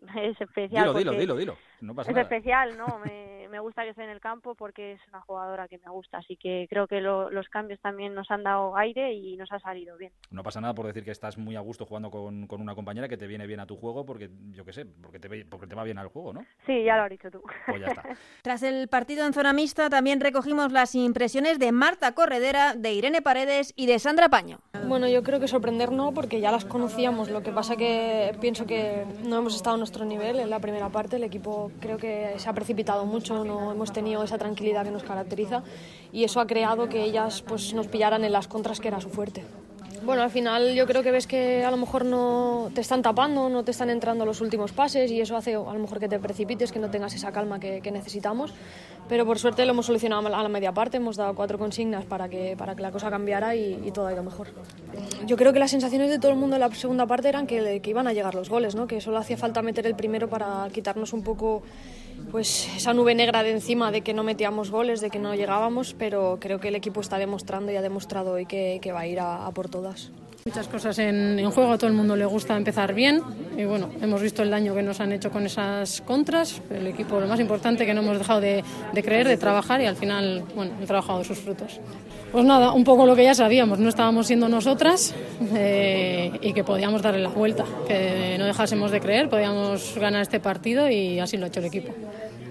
es 0.16 0.40
especial. 0.40 0.94
Dilo, 0.94 0.98
dilo, 0.98 1.12
dilo, 1.12 1.36
dilo. 1.36 1.56
No 1.80 1.94
pasa 1.94 2.10
es 2.10 2.16
especial, 2.16 2.76
¿no? 2.76 2.98
Me, 3.04 3.48
me, 3.48 3.58
gusta 3.58 3.82
que 3.84 3.90
esté 3.90 4.04
en 4.04 4.10
el 4.10 4.20
campo 4.20 4.54
porque 4.54 4.92
es 4.92 5.00
una 5.08 5.20
jugadora 5.22 5.66
que 5.66 5.78
me 5.78 5.90
gusta. 5.90 6.18
Así 6.18 6.36
que 6.36 6.66
creo 6.68 6.86
que 6.86 7.00
los 7.00 7.48
cambios 7.48 7.80
también 7.80 8.14
nos 8.14 8.30
han 8.30 8.42
dado 8.42 8.76
aire 8.76 9.14
y 9.14 9.36
nos 9.36 9.50
ha 9.52 9.58
salido 9.60 9.96
bien. 9.96 10.12
No 10.30 10.42
pasa 10.42 10.60
nada 10.60 10.74
por 10.74 10.86
decir 10.86 11.04
que 11.04 11.10
estás 11.10 11.38
muy 11.38 11.56
a 11.56 11.60
gusto 11.60 11.86
jugando 11.86 12.10
con, 12.10 12.46
con 12.46 12.60
una 12.60 12.74
compañera 12.74 13.08
que 13.08 13.16
te 13.16 13.26
viene 13.26 13.46
bien 13.46 13.60
a 13.60 13.66
tu 13.66 13.76
juego 13.76 14.04
porque, 14.04 14.30
yo 14.52 14.64
qué 14.64 14.72
sé, 14.72 14.84
porque 14.84 15.18
te, 15.18 15.44
porque 15.46 15.66
te 15.66 15.74
va 15.74 15.84
bien 15.84 15.98
al 15.98 16.08
juego, 16.08 16.32
¿no? 16.32 16.44
Sí, 16.66 16.84
ya 16.84 16.96
lo 16.96 17.04
has 17.04 17.10
dicho 17.10 17.30
tú. 17.30 17.42
Pues 17.66 17.80
ya 17.80 17.86
está. 17.86 18.02
Tras 18.42 18.62
el 18.62 18.88
partido 18.88 19.26
en 19.26 19.32
zona 19.32 19.52
mixta 19.52 19.88
también 19.88 20.20
recogimos 20.20 20.72
las 20.72 20.94
impresiones 20.94 21.58
de 21.58 21.72
Marta 21.72 22.12
Corredera, 22.12 22.74
de 22.74 22.92
Irene 22.92 23.22
Paredes 23.22 23.72
y 23.76 23.86
de 23.86 23.98
Sandra 23.98 24.28
Paño. 24.28 24.58
Bueno, 24.86 25.08
yo 25.08 25.22
creo 25.22 25.40
que 25.40 25.48
sorprender 25.48 25.92
no 25.92 26.12
porque 26.12 26.40
ya 26.40 26.50
las 26.50 26.64
conocíamos. 26.64 27.30
Lo 27.30 27.42
que 27.42 27.52
pasa 27.52 27.76
que 27.76 28.36
pienso 28.40 28.66
que 28.66 29.06
no 29.24 29.38
hemos 29.38 29.54
estado 29.54 29.76
nuestro 29.90 30.04
nivel 30.04 30.38
en 30.38 30.50
la 30.50 30.60
primera 30.60 30.88
parte. 30.88 31.16
El 31.16 31.24
equipo 31.24 31.72
creo 31.80 31.98
que 31.98 32.34
se 32.36 32.48
ha 32.48 32.52
precipitado 32.52 33.04
mucho, 33.06 33.44
no 33.44 33.72
hemos 33.72 33.92
tenido 33.92 34.22
esa 34.22 34.38
tranquilidad 34.38 34.84
que 34.84 34.92
nos 34.92 35.02
caracteriza 35.02 35.64
y 36.12 36.22
eso 36.22 36.38
ha 36.40 36.46
creado 36.46 36.88
que 36.88 37.02
ellas 37.02 37.42
pues, 37.42 37.74
nos 37.74 37.88
pillaran 37.88 38.22
en 38.22 38.30
las 38.30 38.46
contras 38.46 38.78
que 38.78 38.86
era 38.86 39.00
su 39.00 39.10
fuerte. 39.10 39.42
Bueno, 40.02 40.22
al 40.22 40.30
final 40.30 40.74
yo 40.74 40.86
creo 40.86 41.02
que 41.02 41.10
ves 41.10 41.26
que 41.26 41.62
a 41.62 41.70
lo 41.70 41.76
mejor 41.76 42.06
no 42.06 42.70
te 42.74 42.80
están 42.80 43.02
tapando, 43.02 43.50
no 43.50 43.64
te 43.64 43.70
están 43.70 43.90
entrando 43.90 44.24
los 44.24 44.40
últimos 44.40 44.72
pases 44.72 45.10
y 45.10 45.20
eso 45.20 45.36
hace 45.36 45.54
a 45.54 45.58
lo 45.58 45.78
mejor 45.78 46.00
que 46.00 46.08
te 46.08 46.18
precipites, 46.18 46.72
que 46.72 46.78
no 46.78 46.90
tengas 46.90 47.14
esa 47.14 47.32
calma 47.32 47.60
que, 47.60 47.90
necesitamos. 47.90 48.54
Pero 49.08 49.26
por 49.26 49.38
suerte 49.38 49.64
lo 49.66 49.72
hemos 49.72 49.86
solucionado 49.86 50.26
a 50.26 50.42
la 50.42 50.48
media 50.48 50.72
parte, 50.72 50.96
hemos 50.96 51.16
dado 51.16 51.34
cuatro 51.34 51.58
consignas 51.58 52.04
para 52.06 52.28
que, 52.28 52.54
para 52.56 52.74
que 52.74 52.82
la 52.82 52.92
cosa 52.92 53.10
cambiara 53.10 53.54
y, 53.54 53.90
todo 53.92 54.06
ha 54.06 54.12
ido 54.12 54.22
mejor. 54.22 54.48
Yo 55.26 55.36
creo 55.36 55.52
que 55.52 55.58
las 55.58 55.70
sensaciones 55.70 56.08
de 56.08 56.18
todo 56.18 56.30
el 56.30 56.38
mundo 56.38 56.56
en 56.56 56.60
la 56.60 56.70
segunda 56.74 57.06
parte 57.06 57.28
eran 57.28 57.46
que, 57.46 57.80
que 57.80 57.90
iban 57.90 58.06
a 58.06 58.12
llegar 58.12 58.34
los 58.34 58.48
goles, 58.48 58.74
¿no? 58.74 58.86
que 58.86 59.00
solo 59.00 59.18
hacía 59.18 59.36
falta 59.36 59.60
meter 59.60 59.86
el 59.86 59.96
primero 59.96 60.28
para 60.28 60.66
quitarnos 60.72 61.12
un 61.12 61.22
poco 61.22 61.62
pues 62.30 62.68
esa 62.76 62.92
nube 62.94 63.14
negra 63.14 63.42
de 63.42 63.52
encima 63.52 63.90
de 63.90 64.02
que 64.02 64.14
no 64.14 64.22
metíamos 64.22 64.70
goles, 64.70 65.00
de 65.00 65.10
que 65.10 65.18
no 65.18 65.34
llegábamos, 65.34 65.94
pero 65.98 66.38
creo 66.40 66.60
que 66.60 66.68
el 66.68 66.76
equipo 66.76 67.00
está 67.00 67.18
demostrando 67.18 67.72
y 67.72 67.76
ha 67.76 67.82
demostrado 67.82 68.32
hoy 68.32 68.46
que, 68.46 68.80
va 68.92 69.00
a 69.00 69.06
ir 69.06 69.20
a, 69.20 69.50
por 69.52 69.68
todas. 69.68 70.10
Muchas 70.50 70.66
cosas 70.66 70.98
en, 70.98 71.48
juego, 71.52 71.70
a 71.70 71.78
todo 71.78 71.86
el 71.86 71.96
mundo 71.96 72.16
le 72.16 72.24
gusta 72.24 72.56
empezar 72.56 72.92
bien 72.92 73.22
y 73.56 73.64
bueno, 73.64 73.88
hemos 74.02 74.20
visto 74.20 74.42
el 74.42 74.50
daño 74.50 74.74
que 74.74 74.82
nos 74.82 74.98
han 74.98 75.12
hecho 75.12 75.30
con 75.30 75.46
esas 75.46 76.00
contras, 76.00 76.60
el 76.70 76.88
equipo 76.88 77.20
lo 77.20 77.28
más 77.28 77.38
importante 77.38 77.86
que 77.86 77.94
no 77.94 78.00
hemos 78.00 78.18
dejado 78.18 78.40
de, 78.40 78.64
creer, 78.94 79.28
de 79.28 79.36
trabajar 79.36 79.80
y 79.80 79.86
al 79.86 79.94
final, 79.94 80.42
bueno, 80.56 80.72
he 80.82 80.86
trabajado 80.86 81.22
sus 81.22 81.38
frutos. 81.38 81.78
Pues 82.32 82.44
nada, 82.44 82.72
un 82.72 82.82
poco 82.82 83.06
lo 83.06 83.14
que 83.14 83.22
ya 83.22 83.34
sabíamos, 83.36 83.78
no 83.78 83.88
estábamos 83.88 84.26
siendo 84.26 84.48
nosotras 84.48 85.14
eh, 85.54 86.32
y 86.42 86.52
que 86.52 86.64
podíamos 86.64 87.00
darle 87.00 87.20
la 87.20 87.28
vuelta, 87.28 87.64
que 87.86 88.34
no 88.36 88.44
dejásemos 88.44 88.90
de 88.90 88.98
creer, 88.98 89.28
podíamos 89.28 89.94
ganar 90.00 90.22
este 90.22 90.40
partido 90.40 90.90
y 90.90 91.20
así 91.20 91.36
lo 91.36 91.44
ha 91.44 91.46
hecho 91.46 91.60
el 91.60 91.66
equipo. 91.66 91.94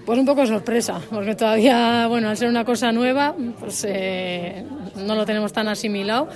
Pues 0.06 0.18
un 0.18 0.25
poco 0.25 0.46
sorpresa, 0.46 1.01
porque 1.10 1.36
todavía, 1.36 2.07
bueno, 2.07 2.30
al 2.30 2.38
ser 2.38 2.48
una 2.48 2.63
cosa 2.63 2.94
nueva, 2.94 3.36
pues 3.60 3.86
eh, 3.88 4.63
no 4.96 5.16
lo 5.16 5.25
tenemos 5.25 5.51
tan 5.51 5.68
asimilado. 5.68 6.30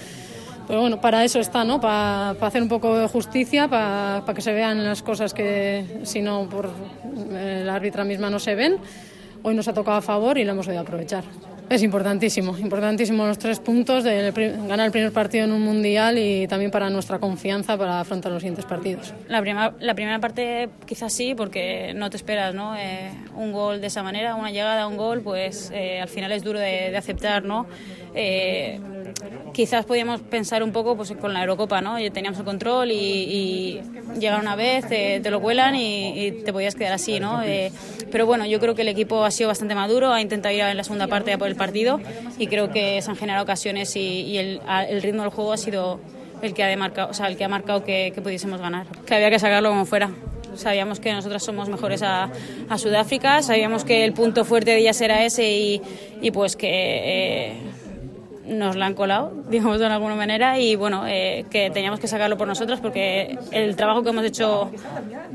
Pero 0.68 0.81
bueno, 0.81 1.01
para 1.01 1.24
eso 1.24 1.39
está, 1.39 1.63
¿no? 1.63 1.80
Para, 1.81 2.31
hacer 2.31 2.62
un 2.62 2.69
poco 2.69 2.98
de 2.98 3.07
justicia, 3.07 3.68
para, 3.68 4.24
que 4.33 4.42
se 4.42 4.54
vean 4.54 4.83
las 4.83 5.04
cosas 5.04 5.33
que, 5.33 6.01
si 6.04 6.21
no, 6.21 6.48
por 6.50 6.69
eh, 7.31 7.63
la 7.65 7.75
árbitra 7.75 8.04
misma 8.04 8.30
no 8.30 8.39
se 8.39 8.56
ven. 8.56 8.77
Hoy 9.44 9.56
nos 9.56 9.68
ha 9.68 9.74
tocado 9.74 9.98
a 9.98 10.01
favor 10.01 10.38
y 10.38 10.45
lo 10.45 10.54
hemos 10.54 10.65
podido 10.65 10.81
aprovechar. 10.81 11.24
Es 11.69 11.81
importantísimo, 11.81 12.57
importantísimo 12.57 13.25
los 13.25 13.38
tres 13.38 13.60
puntos 13.60 14.04
de 14.04 14.31
ganar 14.68 14.86
el 14.86 14.92
primer 14.92 15.12
partido 15.12 15.45
en 15.45 15.51
un 15.51 15.62
mundial 15.62 16.18
y 16.18 16.48
también 16.48 16.71
para 16.71 16.89
nuestra 16.89 17.19
confianza 17.19 17.77
para 17.77 18.00
afrontar 18.00 18.31
los 18.31 18.42
siguientes 18.42 18.65
partidos. 18.65 19.13
La, 19.27 19.42
prima, 19.42 19.74
la 19.80 19.95
primera 19.95 20.19
parte 20.19 20.69
quizás 20.86 21.13
sí, 21.13 21.33
porque 21.36 21.94
no 21.95 22.10
te 22.10 22.18
esperas 22.18 22.54
¿no? 22.54 22.75
Eh, 22.77 23.12
un 23.36 23.51
gol 23.51 23.81
de 23.81 23.88
esa 23.88 24.04
manera, 24.04 24.36
una 24.36 24.51
llegada, 24.51 24.88
un 24.88 24.98
gol, 24.98 25.21
pues 25.21 25.71
eh, 25.74 26.00
al 26.01 26.10
final 26.10 26.31
es 26.31 26.44
duro 26.44 26.60
de, 26.60 26.92
de 26.92 26.98
aceptar. 26.98 27.44
¿no? 27.44 27.65
Eh, 28.15 28.80
quizás 29.54 29.86
podíamos 29.86 30.21
pensar 30.21 30.63
un 30.63 30.71
poco 30.71 30.95
pues, 30.95 31.12
con 31.13 31.33
la 31.33 31.42
Eurocopa, 31.42 31.81
¿no? 31.81 31.95
Teníamos 32.12 32.39
el 32.39 32.45
control 32.45 32.92
y, 32.92 32.95
y 32.95 33.81
llegar 34.19 34.39
una 34.39 34.56
vez, 34.56 34.88
te, 34.88 35.31
lo 35.31 35.42
cuelan 35.42 35.75
y, 35.75 36.31
te 36.44 36.54
podías 36.54 36.75
quedar 36.75 36.94
así, 36.94 37.19
¿no? 37.19 37.42
Eh, 37.44 37.71
pero 38.12 38.25
bueno, 38.25 38.45
yo 38.45 38.60
creo 38.60 38.75
que 38.75 38.81
el 38.81 38.88
equipo 38.88 39.24
ha 39.24 39.31
sido 39.31 39.50
bastante 39.50 39.75
maduro, 39.75 40.12
ha 40.12 40.21
intentado 40.21 40.54
ir 40.54 40.62
en 40.62 40.77
la 40.77 40.83
segunda 40.83 41.07
parte 41.07 41.33
a 41.33 41.38
por 41.38 41.48
el 41.48 41.56
partido 41.63 42.00
y 42.38 42.48
creo 42.48 42.71
que 42.71 43.01
se 43.01 43.10
han 43.10 43.15
generado 43.15 43.44
ocasiones 43.44 43.95
y, 43.95 44.38
el, 44.38 44.60
ritmo 45.01 45.21
del 45.21 45.31
juego 45.31 45.54
ha 45.54 45.57
sido 45.57 46.00
el 46.42 46.54
que 46.54 46.63
ha, 46.63 46.75
marcado, 46.77 47.12
o 47.12 47.13
sea, 47.13 47.27
el 47.27 47.38
que, 47.38 47.45
ha 47.45 47.50
marcado 47.50 47.83
que, 47.83 48.13
pudiésemos 48.21 48.60
ganar, 48.60 48.86
que 49.06 49.15
había 49.15 49.30
que 49.30 49.39
sacarlo 49.39 49.69
como 49.69 49.86
fuera. 49.86 50.12
Sabíamos 50.56 51.00
que 51.00 51.12
nosotras 51.12 51.44
somos 51.44 51.69
mejores 51.69 52.04
a, 52.04 52.30
Sudáfrica, 52.77 53.42
sabíamos 53.42 53.86
que 53.86 54.04
el 54.04 54.13
punto 54.13 54.45
fuerte 54.45 54.71
de 54.71 54.80
ellas 54.80 55.00
era 55.01 55.24
ese 55.24 55.50
y, 56.21 56.31
pues 56.31 56.56
que... 56.56 56.69
Eh, 56.69 57.72
nos 58.45 58.75
la 58.75 58.85
han 58.87 58.93
colado, 58.93 59.33
digamos 59.49 59.79
de 59.79 59.85
alguna 59.85 60.15
manera, 60.15 60.59
y 60.59 60.75
bueno, 60.75 61.05
eh, 61.07 61.45
que 61.49 61.69
teníamos 61.69 61.99
que 61.99 62.07
sacarlo 62.07 62.37
por 62.37 62.47
nosotros 62.47 62.79
porque 62.79 63.37
el 63.51 63.75
trabajo 63.75 64.03
que 64.03 64.09
hemos 64.09 64.25
hecho 64.25 64.71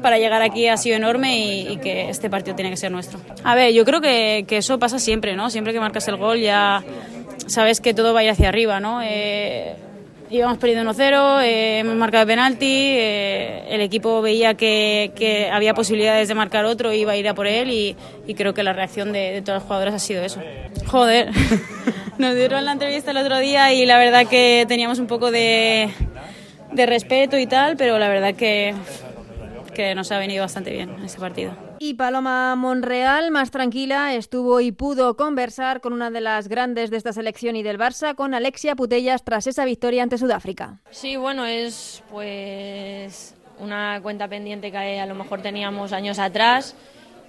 para 0.03 0.19
llegar 0.19 0.43
aquí 0.43 0.69
ha 0.69 0.77
sido 0.77 0.97
enorme 0.97 1.39
y, 1.39 1.77
que 1.79 2.11
este 2.11 2.29
partido 2.29 2.57
tiene 2.57 2.71
que 2.71 2.77
ser 2.77 2.91
nuestro. 2.91 3.21
A 3.45 3.55
ver, 3.55 3.73
yo 3.73 3.85
creo 3.85 4.01
que, 4.01 4.45
que, 4.49 4.59
eso 4.59 4.79
pasa 4.79 4.99
siempre, 4.99 5.37
¿no? 5.37 5.49
Siempre 5.51 5.73
que 5.73 5.81
marcas 5.81 6.09
el 6.09 6.17
gol 6.17 6.41
ya 6.41 6.83
sabes 7.47 7.81
que 7.81 7.95
todo 7.95 8.13
va 8.15 8.21
a 8.21 8.25
ir 8.25 8.31
hacia 8.31 8.49
arriba, 8.49 8.81
¿no? 8.81 9.01
Eh, 9.03 9.75
íbamos 10.31 10.59
perdiendo 10.59 10.93
1-0, 10.93 11.43
eh, 11.43 11.79
hemos 11.81 11.97
marcado 11.97 12.27
penalti, 12.27 12.97
el 12.99 13.81
equipo 13.81 14.21
veía 14.23 14.55
que, 14.55 15.51
había 15.53 15.75
posibilidades 15.75 16.29
de 16.29 16.35
marcar 16.35 16.65
otro 16.65 16.93
iba 16.93 17.13
a 17.13 17.17
ir 17.17 17.29
a 17.29 17.35
por 17.35 17.47
él 17.47 17.71
y, 17.71 17.97
creo 18.35 18.55
que 18.55 18.63
la 18.63 18.73
reacción 18.73 19.13
de, 19.13 19.33
de 19.33 19.43
todos 19.43 19.57
los 19.59 19.63
jugadores 19.65 19.95
ha 19.95 19.99
sido 19.99 20.23
eso. 20.23 20.41
Joder. 20.87 21.31
Nos 22.19 22.35
dieron 22.35 22.65
la 22.65 22.73
entrevista 22.73 23.13
el 23.13 23.17
otro 23.17 23.39
día 23.39 23.73
y 23.73 23.87
la 23.87 23.97
verdad 23.97 24.27
que 24.27 24.65
teníamos 24.67 24.99
un 24.99 25.07
poco 25.07 25.31
de, 25.31 25.89
respeto 26.75 27.39
y 27.39 27.47
tal, 27.47 27.77
pero 27.77 27.97
la 27.99 28.09
verdad 28.09 28.35
que 28.35 28.75
nos 29.95 30.11
ha 30.11 30.19
venido 30.19 30.43
bastante 30.43 30.73
bien 30.73 30.91
ese 31.05 31.21
partido. 31.21 31.68
Y 31.81 31.95
Paloma 31.95 32.57
Monreal, 32.57 33.31
más 33.31 33.51
tranquila, 33.51 34.15
estuvo 34.15 34.61
y 34.61 34.73
pudo 34.73 35.17
conversar 35.17 35.81
con 35.81 35.93
una 35.93 36.11
de 36.11 36.21
las 36.21 36.49
grandes 36.49 36.91
de 36.91 36.97
esta 36.97 37.13
selección 37.13 37.55
y 37.55 37.63
del 37.63 37.79
Barça, 37.79 38.15
con 38.15 38.35
Alexia 38.35 38.75
Putellas, 38.75 39.23
tras 39.25 39.47
esa 39.47 39.65
victoria 39.65 40.03
ante 40.03 40.19
Sudáfrica. 40.19 40.81
Sí, 40.91 41.17
bueno, 41.17 41.47
es 41.47 42.03
pues 42.11 43.35
una 43.61 44.01
cuenta 44.03 44.27
pendiente 44.29 44.73
que 44.73 45.01
a 45.01 45.07
lo 45.07 45.15
mejor 45.15 45.41
teníamos 45.41 45.93
años 45.93 46.19
atrás 46.19 46.75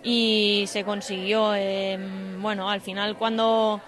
y 0.03 0.65
se 0.67 0.83
consiguió. 0.83 1.53
Em, 1.53 2.41
bueno, 2.41 2.69
al 2.69 2.81
final 2.81 3.17
cuando 3.17 3.81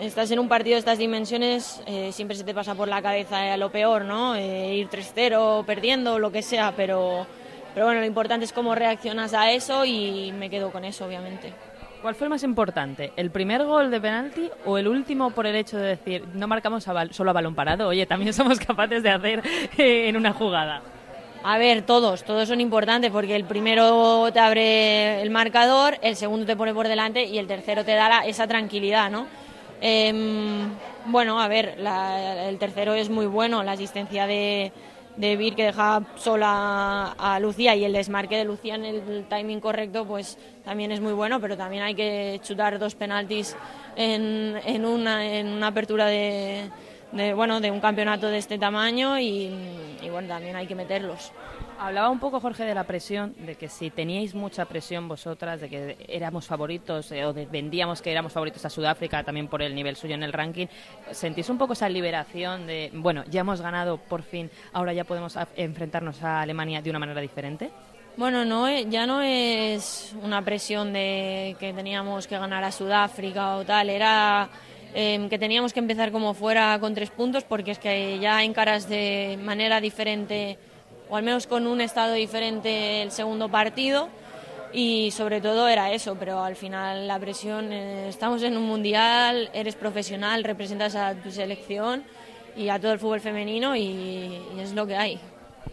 estás 0.00 0.30
en 0.30 0.38
un 0.38 0.48
partido 0.48 0.74
de 0.74 0.80
estas 0.80 0.98
dimensiones, 0.98 1.80
eh, 1.86 2.10
siempre 2.12 2.36
se 2.36 2.44
te 2.44 2.54
pasa 2.54 2.74
por 2.74 2.88
la 2.88 3.02
cabeza 3.02 3.56
lo 3.56 3.70
peor, 3.70 4.04
¿no? 4.04 4.34
Eh, 4.34 4.74
ir 4.74 4.88
3-0, 4.88 5.64
perdiendo, 5.64 6.18
lo 6.18 6.32
que 6.32 6.42
sea, 6.42 6.74
pero, 6.76 7.26
pero 7.76 7.84
bueno, 7.84 8.00
lo 8.00 8.06
importante 8.06 8.46
es 8.46 8.54
cómo 8.54 8.74
reaccionas 8.74 9.34
a 9.34 9.50
eso 9.52 9.84
y 9.84 10.32
me 10.32 10.48
quedo 10.48 10.70
con 10.70 10.82
eso, 10.86 11.04
obviamente. 11.04 11.52
¿Cuál 12.00 12.14
fue 12.14 12.24
el 12.24 12.30
más 12.30 12.42
importante? 12.42 13.12
¿El 13.16 13.30
primer 13.30 13.64
gol 13.64 13.90
de 13.90 14.00
penalti 14.00 14.48
o 14.64 14.78
el 14.78 14.88
último 14.88 15.30
por 15.32 15.46
el 15.46 15.56
hecho 15.56 15.76
de 15.76 15.88
decir, 15.88 16.24
no 16.32 16.48
marcamos 16.48 16.84
solo 17.10 17.30
a 17.30 17.32
balón 17.34 17.54
parado? 17.54 17.88
Oye, 17.88 18.06
también 18.06 18.32
somos 18.32 18.58
capaces 18.60 19.02
de 19.02 19.10
hacer 19.10 19.42
eh, 19.76 20.08
en 20.08 20.16
una 20.16 20.32
jugada. 20.32 20.80
A 21.44 21.58
ver, 21.58 21.82
todos, 21.82 22.24
todos 22.24 22.48
son 22.48 22.62
importantes 22.62 23.10
porque 23.10 23.36
el 23.36 23.44
primero 23.44 24.26
te 24.32 24.40
abre 24.40 25.20
el 25.20 25.28
marcador, 25.28 25.98
el 26.00 26.16
segundo 26.16 26.46
te 26.46 26.56
pone 26.56 26.72
por 26.72 26.88
delante 26.88 27.24
y 27.24 27.36
el 27.36 27.46
tercero 27.46 27.84
te 27.84 27.92
da 27.92 28.20
esa 28.20 28.46
tranquilidad, 28.46 29.10
¿no? 29.10 29.26
Em, 29.82 30.70
bueno, 31.04 31.42
a 31.42 31.46
ver, 31.46 31.76
el 31.78 32.56
tercero 32.56 32.94
es 32.94 33.10
muy 33.10 33.26
bueno, 33.26 33.62
la 33.62 33.72
asistencia 33.72 34.26
de, 34.26 34.72
de 35.16 35.36
Vir 35.36 35.54
que 35.54 35.64
dejaba 35.64 36.06
sola 36.16 37.14
a 37.18 37.40
Lucía 37.40 37.74
y 37.74 37.84
el 37.84 37.92
desmarque 37.92 38.36
de 38.36 38.44
Lucía 38.44 38.74
en 38.74 38.84
el 38.84 39.24
timing 39.28 39.60
correcto, 39.60 40.04
pues 40.04 40.38
también 40.64 40.92
es 40.92 41.00
muy 41.00 41.12
bueno, 41.12 41.40
pero 41.40 41.56
también 41.56 41.82
hay 41.82 41.94
que 41.94 42.40
chutar 42.42 42.78
dos 42.78 42.94
penaltis 42.94 43.56
en, 43.96 44.60
en, 44.64 44.84
una, 44.84 45.26
en 45.26 45.48
una 45.48 45.68
apertura 45.68 46.06
de, 46.06 46.70
de, 47.12 47.34
bueno, 47.34 47.60
de 47.60 47.70
un 47.70 47.80
campeonato 47.80 48.28
de 48.28 48.38
este 48.38 48.58
tamaño 48.58 49.18
y, 49.18 49.50
y 50.02 50.08
bueno, 50.10 50.28
también 50.28 50.56
hay 50.56 50.66
que 50.66 50.74
meterlos. 50.74 51.32
Hablaba 51.78 52.08
un 52.08 52.18
poco, 52.18 52.40
Jorge, 52.40 52.64
de 52.64 52.74
la 52.74 52.84
presión, 52.84 53.34
de 53.38 53.54
que 53.54 53.68
si 53.68 53.90
teníais 53.90 54.34
mucha 54.34 54.64
presión 54.64 55.08
vosotras, 55.08 55.60
de 55.60 55.68
que 55.68 55.96
éramos 56.08 56.46
favoritos 56.46 57.12
eh, 57.12 57.24
o 57.26 57.34
vendíamos 57.34 58.00
que 58.00 58.10
éramos 58.10 58.32
favoritos 58.32 58.64
a 58.64 58.70
Sudáfrica 58.70 59.22
también 59.22 59.46
por 59.46 59.60
el 59.60 59.74
nivel 59.74 59.94
suyo 59.94 60.14
en 60.14 60.22
el 60.22 60.32
ranking, 60.32 60.66
¿sentís 61.10 61.50
un 61.50 61.58
poco 61.58 61.74
esa 61.74 61.88
liberación 61.88 62.66
de, 62.66 62.90
bueno, 62.94 63.24
ya 63.28 63.40
hemos 63.40 63.60
ganado 63.60 63.98
por 63.98 64.22
fin, 64.22 64.50
ahora 64.72 64.94
ya 64.94 65.04
podemos 65.04 65.36
enfrentarnos 65.54 66.22
a 66.22 66.40
Alemania 66.40 66.80
de 66.80 66.88
una 66.88 66.98
manera 66.98 67.20
diferente? 67.20 67.70
Bueno, 68.16 68.46
no, 68.46 68.66
eh, 68.66 68.86
ya 68.88 69.06
no 69.06 69.20
es 69.20 70.14
una 70.22 70.42
presión 70.42 70.94
de 70.94 71.56
que 71.60 71.74
teníamos 71.74 72.26
que 72.26 72.38
ganar 72.38 72.64
a 72.64 72.72
Sudáfrica 72.72 73.56
o 73.56 73.64
tal, 73.66 73.90
era 73.90 74.48
eh, 74.94 75.26
que 75.28 75.38
teníamos 75.38 75.74
que 75.74 75.80
empezar 75.80 76.10
como 76.10 76.32
fuera 76.32 76.78
con 76.80 76.94
tres 76.94 77.10
puntos 77.10 77.44
porque 77.44 77.72
es 77.72 77.78
que 77.78 78.18
ya 78.18 78.42
encaras 78.42 78.88
de 78.88 79.38
manera 79.42 79.78
diferente 79.82 80.58
o 81.08 81.16
al 81.16 81.22
menos 81.22 81.46
con 81.46 81.66
un 81.66 81.80
estado 81.80 82.14
diferente 82.14 83.02
el 83.02 83.10
segundo 83.10 83.48
partido 83.48 84.08
y 84.72 85.10
sobre 85.10 85.40
todo 85.40 85.68
era 85.68 85.92
eso, 85.92 86.16
pero 86.18 86.42
al 86.42 86.56
final 86.56 87.06
la 87.06 87.18
presión, 87.18 87.72
eh, 87.72 88.08
estamos 88.08 88.42
en 88.42 88.56
un 88.56 88.64
mundial, 88.64 89.48
eres 89.52 89.74
profesional, 89.74 90.44
representas 90.44 90.94
a 90.94 91.14
tu 91.14 91.30
selección 91.30 92.04
y 92.56 92.68
a 92.68 92.78
todo 92.78 92.92
el 92.92 92.98
fútbol 92.98 93.20
femenino 93.20 93.76
y, 93.76 94.38
es 94.58 94.72
lo 94.72 94.86
que 94.86 94.96
hay. 94.96 95.20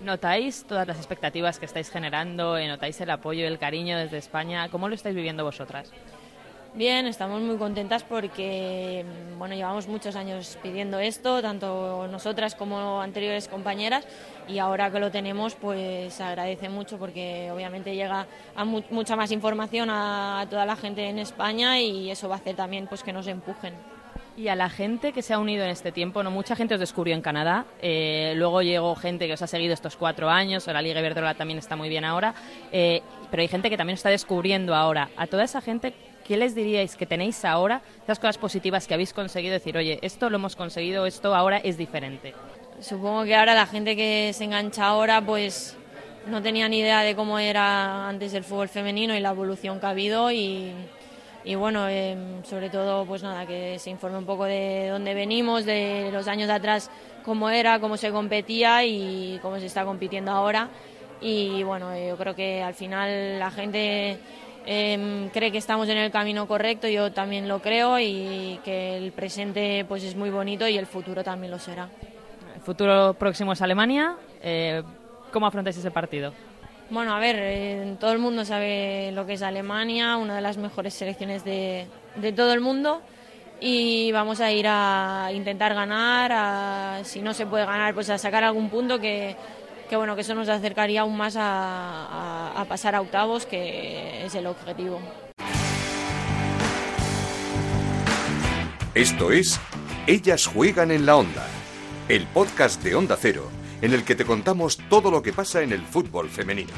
¿Notáis 0.01 0.65
todas 0.65 0.87
las 0.87 0.97
expectativas 0.97 1.59
que 1.59 1.65
estáis 1.65 1.89
generando? 1.89 2.57
¿Notáis 2.59 2.99
el 3.01 3.09
apoyo 3.09 3.41
y 3.41 3.45
el 3.45 3.57
cariño 3.57 3.97
desde 3.97 4.17
España? 4.17 4.69
¿Cómo 4.69 4.89
lo 4.89 4.95
estáis 4.95 5.15
viviendo 5.15 5.43
vosotras? 5.43 5.91
Bien, 6.75 7.05
estamos 7.05 7.39
muy 7.43 7.57
contentas 7.57 8.03
porque 8.03 9.05
bueno, 9.37 9.53
llevamos 9.53 9.87
muchos 9.87 10.15
años 10.15 10.57
pidiendo 10.63 10.97
esto, 10.97 11.39
tanto 11.39 12.07
nosotras 12.07 12.55
como 12.55 12.99
anteriores 12.99 13.47
compañeras, 13.47 14.07
y 14.47 14.57
ahora 14.57 14.89
que 14.89 14.99
lo 14.99 15.11
tenemos, 15.11 15.53
pues 15.53 16.19
agradece 16.19 16.69
mucho 16.69 16.97
porque 16.97 17.51
obviamente 17.51 17.93
llega 17.93 18.25
a 18.55 18.65
mucha 18.65 19.15
más 19.15 19.31
información 19.31 19.89
a, 19.91 20.47
toda 20.49 20.65
la 20.65 20.75
gente 20.75 21.07
en 21.07 21.19
España 21.19 21.79
y 21.79 22.09
eso 22.09 22.27
va 22.27 22.35
a 22.35 22.37
hacer 22.39 22.55
también 22.55 22.87
pues 22.87 23.03
que 23.03 23.13
nos 23.13 23.27
empujen. 23.27 23.75
Y 24.35 24.47
a 24.47 24.55
la 24.55 24.67
gente 24.67 25.11
que 25.13 25.21
se 25.21 25.35
ha 25.35 25.37
unido 25.37 25.63
en 25.63 25.69
este 25.69 25.91
tiempo, 25.91 26.23
no 26.23 26.31
mucha 26.31 26.55
gente 26.55 26.73
os 26.73 26.79
descubrió 26.79 27.13
en 27.13 27.21
Canadá, 27.21 27.65
eh, 27.83 28.33
luego 28.35 28.63
llegó 28.63 28.95
gente 28.95 29.27
que 29.27 29.33
os 29.33 29.41
ha 29.43 29.47
seguido 29.47 29.75
estos 29.75 29.95
cuatro 29.95 30.27
años, 30.27 30.65
la 30.65 30.81
Liga 30.81 31.01
Iberdrola 31.01 31.35
también 31.35 31.59
está 31.59 31.75
muy 31.75 31.87
bien 31.87 32.03
ahora, 32.03 32.33
eh, 32.71 33.03
pero 33.29 33.41
hay 33.41 33.47
gente 33.47 33.69
que 33.69 33.77
también 33.77 33.93
está 33.93 34.09
descubriendo 34.09 34.73
ahora. 34.73 35.09
A 35.17 35.27
toda 35.27 35.43
esa 35.43 35.61
gente, 35.61 35.93
¿qué 36.23 36.37
les 36.37 36.55
diríais 36.55 36.95
que 36.95 37.05
tenéis 37.05 37.43
ahora, 37.45 37.81
las 38.07 38.19
cosas 38.19 38.37
positivas 38.37 38.87
que 38.87 38.93
habéis 38.93 39.13
conseguido? 39.13 39.53
Decir, 39.53 39.77
oye, 39.77 39.99
esto 40.01 40.29
lo 40.29 40.37
hemos 40.37 40.55
conseguido, 40.55 41.05
esto 41.05 41.35
ahora 41.35 41.57
es 41.57 41.77
diferente. 41.77 42.33
Supongo 42.79 43.23
que 43.23 43.35
ahora 43.35 43.53
la 43.53 43.65
gente 43.65 43.95
que 43.95 44.31
se 44.33 44.45
engancha 44.45 44.85
ahora, 44.85 45.21
pues 45.21 45.77
no 46.27 46.41
tenía 46.41 46.67
ni 46.69 46.79
idea 46.79 47.01
de 47.01 47.15
cómo 47.15 47.39
era 47.39 48.07
antes 48.07 48.33
el 48.33 48.43
fútbol 48.43 48.69
femenino 48.69 49.15
y 49.15 49.19
la 49.19 49.29
evolución 49.29 49.79
que 49.79 49.85
ha 49.85 49.89
habido 49.89 50.31
y, 50.31 50.73
bueno, 51.57 51.87
em, 51.87 52.43
sobre 52.43 52.69
todo, 52.69 53.05
pues 53.05 53.21
nada, 53.23 53.45
que 53.45 53.77
se 53.77 53.89
informe 53.89 54.17
un 54.17 54.25
poco 54.25 54.45
de 54.45 54.87
dónde 54.89 55.13
venimos, 55.13 55.65
de 55.65 56.09
los 56.11 56.27
años 56.27 56.47
de 56.47 56.53
atrás, 56.53 56.89
cómo 57.23 57.49
era, 57.49 57.79
cómo 57.79 57.97
se 57.97 58.11
competía 58.11 58.85
y 58.85 59.39
cómo 59.41 59.59
se 59.59 59.65
está 59.65 59.83
compitiendo 59.85 60.31
ahora. 60.31 60.69
Y 61.21 61.63
bueno, 61.63 61.97
yo 61.97 62.17
creo 62.17 62.35
que 62.35 62.61
al 62.61 62.73
final 62.73 63.39
la 63.39 63.51
gente 63.51 64.17
Em, 64.65 65.29
cree 65.29 65.51
que 65.51 65.57
estamos 65.57 65.89
en 65.89 65.97
el 65.97 66.11
camino 66.11 66.47
correcto, 66.47 66.87
yo 66.87 67.11
también 67.11 67.47
lo 67.47 67.59
creo 67.59 67.99
y 67.99 68.59
que 68.63 68.97
el 68.97 69.11
presente 69.11 69.85
pues 69.87 70.03
es 70.03 70.15
muy 70.15 70.29
bonito 70.29 70.67
y 70.67 70.77
el 70.77 70.85
futuro 70.85 71.23
también 71.23 71.51
lo 71.51 71.59
será. 71.59 71.89
El 72.55 72.61
futuro 72.61 73.13
próximo 73.13 73.53
es 73.53 73.61
Alemania. 73.61 74.15
Eh, 74.41 74.81
¿Cómo 75.31 75.47
afrontáis 75.47 75.77
ese 75.77 75.91
partido? 75.91 76.33
Bueno, 76.89 77.13
a 77.13 77.19
ver, 77.19 77.35
eh, 77.39 77.95
todo 77.99 78.11
el 78.11 78.19
mundo 78.19 78.45
sabe 78.45 79.11
lo 79.13 79.25
que 79.25 79.33
es 79.33 79.41
Alemania, 79.41 80.15
una 80.17 80.35
de 80.35 80.41
las 80.41 80.57
mejores 80.57 80.93
selecciones 80.93 81.43
de, 81.43 81.87
de 82.15 82.31
todo 82.31 82.53
el 82.53 82.61
mundo 82.61 83.01
y 83.59 84.11
vamos 84.11 84.41
a 84.41 84.51
ir 84.51 84.65
a 84.67 85.29
intentar 85.33 85.73
ganar, 85.73 86.31
a, 86.33 86.99
si 87.03 87.21
no 87.21 87.33
se 87.33 87.45
puede 87.45 87.65
ganar, 87.65 87.93
pues 87.93 88.09
a 88.09 88.17
sacar 88.17 88.43
algún 88.43 88.69
punto 88.69 88.99
que 88.99 89.35
que 89.93 89.97
bueno, 89.97 90.15
que 90.15 90.21
eso 90.21 90.33
nos 90.33 90.49
acercaría 90.49 91.01
aún 91.01 91.15
más 91.15 91.35
a, 91.37 92.65
pasar 92.67 92.95
a 92.95 93.01
octavos, 93.01 93.45
que 93.45 94.25
es 94.25 94.33
el 94.33 94.47
objetivo. 94.47 94.99
Esto 98.95 99.31
es 99.31 99.59
Ellas 100.07 100.47
juegan 100.47 100.89
en 100.89 101.05
la 101.05 101.15
onda, 101.15 101.45
el 102.09 102.25
podcast 102.25 102.81
de 102.81 102.95
Onda 102.95 103.15
Cero, 103.21 103.51
en 103.83 103.93
el 103.93 104.03
que 104.03 104.15
te 104.15 104.25
contamos 104.25 104.79
todo 104.89 105.11
lo 105.11 105.21
que 105.21 105.31
pasa 105.31 105.61
en 105.61 105.71
el 105.71 105.83
fútbol 105.83 106.27
femenino. 106.27 106.73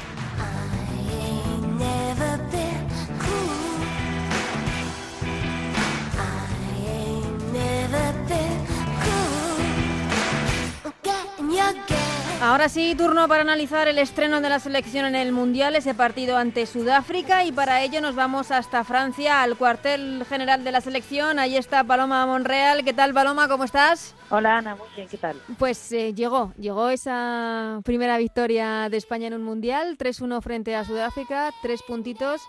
Ahora 12.42 12.68
sí, 12.68 12.94
turno 12.94 13.26
para 13.28 13.40
analizar 13.40 13.88
el 13.88 13.98
estreno 13.98 14.42
de 14.42 14.50
la 14.50 14.58
selección 14.58 15.06
en 15.06 15.14
el 15.14 15.32
Mundial, 15.32 15.74
ese 15.74 15.94
partido 15.94 16.36
ante 16.36 16.66
Sudáfrica 16.66 17.44
y 17.44 17.50
para 17.50 17.82
ello 17.82 18.02
nos 18.02 18.14
vamos 18.14 18.50
hasta 18.50 18.84
Francia, 18.84 19.42
al 19.42 19.56
cuartel 19.56 20.22
general 20.28 20.62
de 20.62 20.70
la 20.70 20.82
selección. 20.82 21.38
Ahí 21.38 21.56
está 21.56 21.82
Paloma 21.82 22.26
Monreal. 22.26 22.84
¿Qué 22.84 22.92
tal, 22.92 23.14
Paloma? 23.14 23.48
¿Cómo 23.48 23.64
estás? 23.64 24.14
Hola, 24.28 24.58
Ana. 24.58 24.76
Muy 24.76 24.86
bien. 24.94 25.08
¿Qué 25.08 25.16
tal? 25.16 25.40
Pues 25.58 25.90
eh, 25.92 26.12
llegó, 26.12 26.52
llegó 26.58 26.90
esa 26.90 27.80
primera 27.84 28.18
victoria 28.18 28.90
de 28.90 28.98
España 28.98 29.28
en 29.28 29.34
un 29.34 29.42
Mundial, 29.42 29.96
3-1 29.96 30.42
frente 30.42 30.76
a 30.76 30.84
Sudáfrica, 30.84 31.52
tres 31.62 31.82
puntitos 31.82 32.42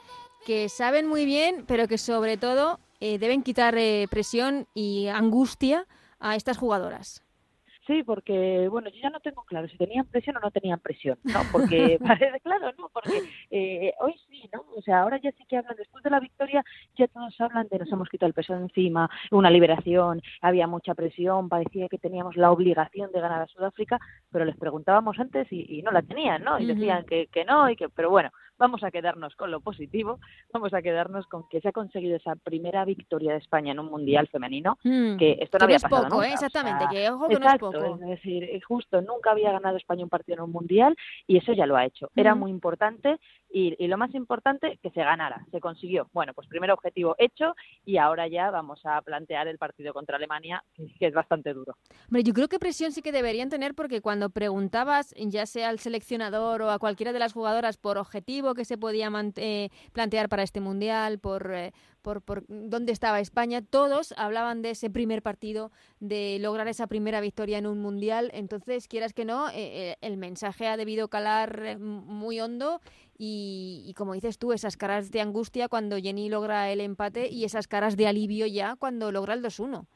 que 0.45 0.67
saben 0.67 1.07
muy 1.07 1.23
bien, 1.23 1.63
pero 1.65 1.87
que 1.87 1.97
sobre 1.97 2.35
todo 2.35 2.81
eh, 2.99 3.19
deben 3.19 3.41
quitar 3.41 3.77
eh, 3.77 4.07
presión 4.09 4.67
y 4.73 5.07
angustia 5.07 5.87
a 6.19 6.35
estas 6.35 6.57
jugadoras. 6.57 7.23
Sí, 7.87 8.03
porque, 8.03 8.67
bueno, 8.69 8.89
yo 8.89 8.97
ya 9.01 9.09
no 9.09 9.21
tengo 9.21 9.43
claro 9.43 9.69
si 9.69 9.77
tenían 9.77 10.05
presión 10.05 10.35
o 10.35 10.41
no 10.41 10.51
tenían 10.51 10.79
presión, 10.79 11.17
¿no? 11.23 11.39
Porque, 11.53 11.97
parece 12.29 12.41
claro, 12.41 12.73
¿no? 12.77 12.89
Porque 12.89 13.23
eh, 13.49 13.93
hoy 14.01 14.13
sí, 14.29 14.49
¿no? 14.53 14.65
O 14.75 14.81
sea, 14.81 15.01
ahora 15.01 15.17
ya 15.23 15.31
sí 15.31 15.45
que 15.47 15.55
hablan, 15.55 15.77
después 15.77 16.03
de 16.03 16.09
la 16.09 16.19
victoria, 16.19 16.65
ya 16.97 17.07
todos 17.07 17.39
hablan 17.39 17.69
de 17.69 17.79
nos 17.79 17.91
hemos 17.91 18.09
quitado 18.09 18.27
el 18.27 18.33
peso 18.33 18.53
encima, 18.55 19.09
una 19.31 19.49
liberación, 19.49 20.21
había 20.41 20.67
mucha 20.67 20.95
presión, 20.95 21.47
parecía 21.47 21.87
que 21.87 21.97
teníamos 21.97 22.35
la 22.35 22.51
obligación 22.51 23.09
de 23.13 23.21
ganar 23.21 23.43
a 23.43 23.47
Sudáfrica, 23.47 23.99
pero 24.31 24.43
les 24.43 24.57
preguntábamos 24.57 25.17
antes 25.17 25.47
y, 25.49 25.81
no 25.81 25.91
la 25.91 26.01
tenían, 26.01 26.43
¿no? 26.43 26.59
Y 26.59 26.65
decían 26.65 27.05
que, 27.05 27.27
que 27.27 27.45
no, 27.45 27.69
y 27.69 27.77
que, 27.77 27.87
pero 27.87 28.09
bueno, 28.09 28.31
vamos 28.57 28.83
a 28.83 28.91
quedarnos 28.91 29.35
con 29.35 29.51
lo 29.51 29.61
positivo, 29.61 30.19
vamos 30.51 30.73
a 30.73 30.81
quedarnos 30.81 31.27
con 31.27 31.47
que 31.49 31.61
se 31.61 31.69
ha 31.69 31.71
conseguido 31.71 32.17
esa 32.17 32.35
primera 32.35 32.85
victoria 32.85 33.33
de 33.33 33.39
España 33.39 33.71
en 33.71 33.79
un 33.79 33.87
mundial 33.87 34.27
femenino, 34.27 34.77
mm, 34.83 35.17
que 35.17 35.37
esto 35.41 35.57
no 35.57 35.65
había 35.65 35.79
pasado 35.79 36.09
poco, 36.09 36.23
¿eh? 36.23 36.33
exactamente, 36.33 36.85
que 36.91 37.09
ojo 37.09 37.27
que 37.27 37.39
no 37.39 37.49
es 37.49 37.59
poco. 37.59 37.99
Es 38.01 38.07
decir, 38.07 38.63
justo 38.63 39.01
nunca 39.01 39.31
había 39.31 39.51
ganado 39.51 39.77
España 39.77 40.03
un 40.03 40.09
partido 40.09 40.37
en 40.37 40.41
un 40.43 40.51
mundial 40.51 40.95
y 41.25 41.37
eso 41.37 41.53
ya 41.53 41.65
lo 41.65 41.75
ha 41.75 41.85
hecho. 41.85 42.09
Era 42.15 42.35
mm. 42.35 42.39
muy 42.39 42.51
importante 42.51 43.17
y, 43.49 43.87
lo 43.87 43.97
más 43.97 44.13
importante, 44.13 44.77
que 44.81 44.89
se 44.91 45.01
ganara, 45.01 45.45
se 45.51 45.59
consiguió. 45.59 46.09
Bueno, 46.13 46.33
pues 46.33 46.47
primer 46.47 46.71
objetivo 46.71 47.15
hecho 47.17 47.55
y 47.85 47.97
ahora 47.97 48.27
ya 48.27 48.51
vamos 48.51 48.81
a 48.85 49.01
plantear 49.01 49.47
el 49.47 49.57
partido 49.57 49.93
contra 49.93 50.17
Alemania, 50.17 50.63
que 50.75 51.07
es 51.07 51.13
bastante 51.13 51.53
duro. 51.53 51.75
Hombre, 52.07 52.23
yo 52.23 52.33
creo 52.33 52.47
que 52.47 52.59
presión 52.59 52.91
sí 52.91 53.01
que 53.01 53.11
deberían 53.11 53.49
tener 53.49 53.73
porque 53.73 54.01
cuando 54.01 54.29
preguntabas, 54.29 55.13
ya 55.17 55.45
sea 55.45 55.69
al 55.69 55.79
seleccionador 55.79 56.61
o 56.61 56.71
a 56.71 56.79
cualquiera 56.79 57.13
de 57.13 57.19
las 57.19 57.33
jugadoras 57.33 57.77
por 57.77 57.97
objetivo 57.97 58.53
que 58.53 58.65
se 58.65 58.77
podía 58.77 59.09
eh, 59.37 59.69
plantear 59.93 60.29
para 60.29 60.43
este 60.43 60.59
mundial, 60.59 61.19
por, 61.19 61.51
eh, 61.53 61.71
por, 62.01 62.21
por, 62.21 62.43
dónde 62.47 62.91
estaba 62.91 63.19
España, 63.19 63.61
todos 63.61 64.13
hablaban 64.17 64.61
de 64.61 64.71
ese 64.71 64.89
primer 64.89 65.21
partido, 65.21 65.71
de 65.99 66.37
lograr 66.39 66.67
esa 66.67 66.87
primera 66.87 67.21
victoria 67.21 67.57
en 67.57 67.65
un 67.65 67.79
mundial. 67.79 68.29
Entonces, 68.33 68.87
quieras 68.87 69.13
que 69.13 69.25
no, 69.25 69.49
eh, 69.53 69.95
el 70.01 70.17
mensaje 70.17 70.67
ha 70.67 70.77
debido 70.77 71.07
calar 71.07 71.77
muy 71.79 72.39
hondo 72.39 72.81
y, 73.17 73.93
como 73.97 74.13
dices 74.13 74.37
tú, 74.37 74.53
esas 74.53 74.77
caras 74.77 75.11
de 75.11 75.21
angustia 75.21 75.67
cuando 75.67 75.97
Jenny 75.97 76.29
logra 76.29 76.71
el 76.71 76.81
empate 76.81 77.29
y 77.29 77.45
esas 77.45 77.67
caras 77.67 77.97
de 77.97 78.07
alivio 78.07 78.45
ya 78.45 78.75
cuando 78.75 79.11
logra 79.11 79.33
el 79.33 79.43
2-1 79.43 79.87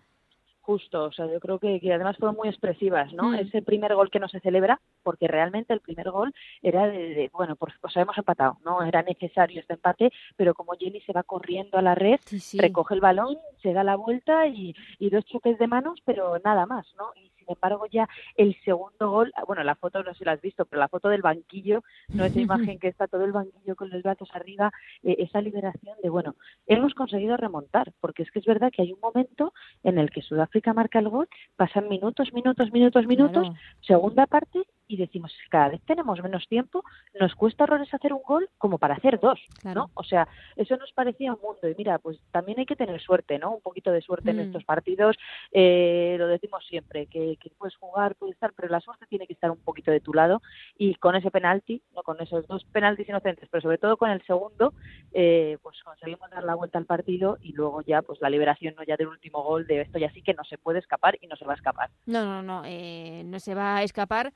justo, 0.62 1.06
o 1.06 1.12
sea, 1.12 1.28
yo 1.28 1.40
creo 1.40 1.60
que, 1.60 1.80
que 1.80 1.94
además 1.94 2.18
fueron 2.18 2.36
muy 2.36 2.48
expresivas, 2.48 3.12
¿no? 3.14 3.30
Mm. 3.30 3.36
Ese 3.36 3.62
primer 3.62 3.94
gol 3.96 4.10
que 4.10 4.20
no 4.20 4.28
se 4.28 4.40
celebra, 4.40 4.80
porque 5.04 5.28
realmente 5.28 5.74
el 5.74 5.82
primer 5.82 6.12
gol 6.12 6.34
era 6.62 6.88
de, 6.88 7.30
bueno, 7.34 7.56
pues, 7.56 7.74
pues 7.82 7.96
hemos 7.98 8.18
empatado, 8.18 8.58
¿no? 8.64 8.84
Era 8.84 9.02
necesario 9.02 9.60
este 9.60 9.74
empate, 9.74 10.12
pero 10.36 10.54
como 10.54 10.74
Jenny 10.74 11.02
se 11.02 11.14
va 11.14 11.24
corriendo 11.24 11.78
a 11.78 11.82
la 11.82 11.96
red, 11.96 12.20
recoge 12.58 12.94
el 12.94 13.02
balón, 13.02 13.38
se 13.62 13.74
da 13.74 13.84
la 13.84 13.96
vuelta 13.96 14.48
y, 14.48 14.76
y 15.00 15.10
dos 15.10 15.26
choques 15.26 15.58
de 15.58 15.68
manos, 15.68 16.00
pero 16.06 16.40
nada 16.44 16.66
más, 16.66 16.86
¿no? 16.98 17.12
Y 17.16 17.32
sin 17.38 17.50
embargo 17.50 17.86
ya 17.88 18.08
el 18.36 18.56
segundo 18.64 19.10
gol, 19.10 19.34
bueno, 19.48 19.64
la 19.64 19.76
foto 19.76 20.04
no 20.04 20.14
sé 20.14 20.20
si 20.20 20.26
la 20.26 20.34
has 20.34 20.42
visto, 20.42 20.66
pero 20.66 20.80
la 20.80 20.90
foto 20.90 21.10
del 21.10 21.22
banquillo, 21.22 21.84
no 22.10 22.24
esa 22.24 22.40
imagen 22.40 22.80
que 22.80 22.88
está 22.88 23.08
todo 23.08 23.26
el 23.26 23.32
banquillo 23.32 23.76
con 23.76 23.90
los 23.90 24.04
brazos 24.04 24.30
arriba, 24.34 24.72
eh, 25.04 25.16
esa 25.20 25.42
liberación 25.42 25.98
de, 26.04 26.10
bueno, 26.10 26.36
hemos 26.68 26.94
conseguido 26.94 27.36
remontar, 27.38 27.94
porque 28.00 28.24
es 28.24 28.32
que 28.32 28.40
es 28.40 28.46
verdad 28.46 28.72
que 28.72 28.84
hay 28.84 28.94
un 28.94 29.00
momento 29.00 29.54
en 29.84 29.98
el 29.98 30.12
que 30.12 30.22
Sudáfrica 30.22 30.51
marca 30.74 31.00
el 31.00 31.10
gol, 31.10 31.28
pasan 31.56 31.88
minutos, 31.90 32.34
minutos, 32.34 32.72
minutos, 32.72 33.08
minutos, 33.08 33.48
segunda 33.82 34.28
parte 34.28 34.60
y 34.92 34.98
decimos, 34.98 35.32
cada 35.50 35.70
vez 35.70 35.82
tenemos 35.86 36.22
menos 36.22 36.46
tiempo, 36.50 36.84
nos 37.20 37.34
cuesta 37.36 37.64
horrores 37.64 37.94
hacer 37.94 38.12
un 38.12 38.22
gol 38.24 38.50
como 38.58 38.78
para 38.78 38.96
hacer 38.96 39.20
dos, 39.22 39.40
¿no? 39.64 39.90
O 39.94 40.04
sea, 40.04 40.28
eso 40.58 40.76
nos 40.76 40.92
parecía 40.92 41.34
un 41.34 41.40
mundo. 41.42 41.70
Y 41.70 41.76
mira, 41.78 41.98
pues 42.00 42.20
también 42.32 42.60
hay 42.60 42.66
que 42.66 42.76
tener 42.76 43.00
suerte, 43.02 43.40
¿no? 43.40 43.52
Un 43.52 43.62
poquito 43.62 43.92
de 43.92 44.02
suerte 44.02 44.32
en 44.32 44.38
mm. 44.38 44.42
estos 44.42 44.66
partidos. 44.66 45.16
Eh, 45.54 46.18
lo 46.20 46.28
decimos 46.28 46.66
siempre, 46.68 47.08
que, 47.08 47.38
puedes 47.58 47.76
jugar, 47.78 48.16
puedes 48.16 48.36
estar, 48.36 48.52
pero 48.54 48.68
la 48.68 48.82
suerte 48.82 49.06
tiene 49.08 49.28
que 49.28 49.34
estar 49.34 49.50
un 49.50 49.60
poquito 49.60 49.92
de 49.92 50.02
tu 50.02 50.14
lado. 50.14 50.42
Y 50.78 50.96
con 50.96 51.16
ese 51.16 51.32
penalti, 51.32 51.82
no 51.96 52.04
con 52.04 52.20
esos 52.22 52.46
dos 52.48 52.66
penaltis 52.66 53.08
inocentes, 53.08 53.48
pero 53.50 53.62
sobre 53.62 53.78
todo 53.78 53.96
con 53.96 54.10
el 54.10 54.22
segundo, 54.24 54.74
eh, 55.14 55.58
pues 55.62 55.82
conseguimos 55.84 56.30
dar 56.32 56.44
la 56.44 56.56
vuelta 56.56 56.78
al 56.78 56.86
partido 56.86 57.38
y 57.42 57.54
luego 57.54 57.82
ya, 57.82 58.02
pues 58.02 58.20
la 58.22 58.30
liberación 58.30 58.76
no 58.76 58.84
ya 58.84 58.98
del 58.98 59.08
último 59.08 59.42
gol 59.42 59.66
de 59.68 59.82
esto 59.82 60.00
ya 60.00 60.12
sí 60.12 60.22
que 60.22 60.34
no 60.34 60.44
se 60.44 60.58
puede 60.58 60.80
escapar 60.80 61.18
y 61.22 61.28
no 61.28 61.38
se 61.38 61.46
va 61.46 61.54
a 61.54 61.56
escapar. 61.56 61.90
No, 62.06 62.26
no, 62.26 62.42
no, 62.42 62.64
eh, 62.66 63.24
no 63.26 63.40
se 63.40 63.56
va 63.56 63.78
a 63.78 63.84
escapar. 63.84 64.34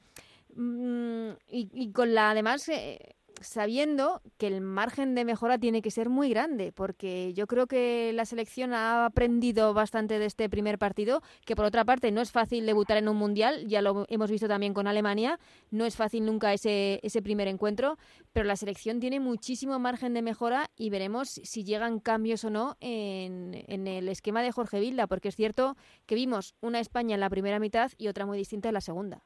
Mm, 0.56 1.32
y, 1.48 1.92
con 1.92 2.16
la, 2.16 2.32
además, 2.32 2.70
eh, 2.70 3.16
sabiendo 3.42 4.22
que 4.38 4.48
el 4.48 4.62
margen 4.62 5.14
de 5.16 5.26
mejora 5.26 5.58
tiene 5.58 5.82
que 5.82 5.92
ser 5.92 6.10
muy 6.10 6.30
grande, 6.30 6.72
porque 6.72 7.34
yo 7.34 7.46
creo 7.46 7.68
que 7.68 8.12
la 8.14 8.26
selección 8.26 8.74
ha 8.74 9.06
aprendido 9.06 9.74
bastante 9.74 10.18
de 10.18 10.26
este 10.26 10.50
primer 10.50 10.78
partido, 10.80 11.22
que 11.46 11.58
por 11.58 11.66
otra 11.66 11.84
parte 11.84 12.12
no 12.12 12.22
es 12.22 12.32
fácil 12.32 12.66
debutar 12.66 12.98
en 12.98 13.10
un 13.10 13.18
mundial, 13.18 13.68
ya 13.68 13.82
lo 13.82 14.06
hemos 14.08 14.32
visto 14.32 14.48
también 14.48 14.74
con 14.74 14.88
Alemania, 14.88 15.40
no 15.72 15.86
es 15.86 15.98
fácil 15.98 16.26
nunca 16.26 16.54
ese, 16.54 17.02
ese 17.04 17.22
primer 17.22 17.50
encuentro, 17.50 17.98
pero 18.32 18.46
la 18.46 18.56
selección 18.56 19.02
tiene 19.02 19.20
muchísimo 19.20 19.78
margen 19.80 20.14
de 20.14 20.22
mejora 20.22 20.72
y 20.78 20.90
veremos 20.90 21.30
si 21.44 21.66
llegan 21.66 22.00
cambios 22.00 22.46
o 22.46 22.50
no 22.50 22.78
en, 22.80 23.64
en 23.68 23.88
el 23.88 24.08
esquema 24.08 24.42
de 24.42 24.54
Jorge 24.54 24.80
Vilda, 24.80 25.08
porque 25.08 25.28
es 25.28 25.36
cierto 25.36 25.76
que 26.06 26.16
vimos 26.16 26.56
una 26.62 26.80
España 26.80 27.16
en 27.16 27.20
la 27.20 27.30
primera 27.30 27.60
mitad 27.60 27.92
y 27.98 28.08
otra 28.08 28.26
muy 28.26 28.38
distinta 28.38 28.70
en 28.70 28.74
la 28.74 28.82
segunda. 28.82 29.26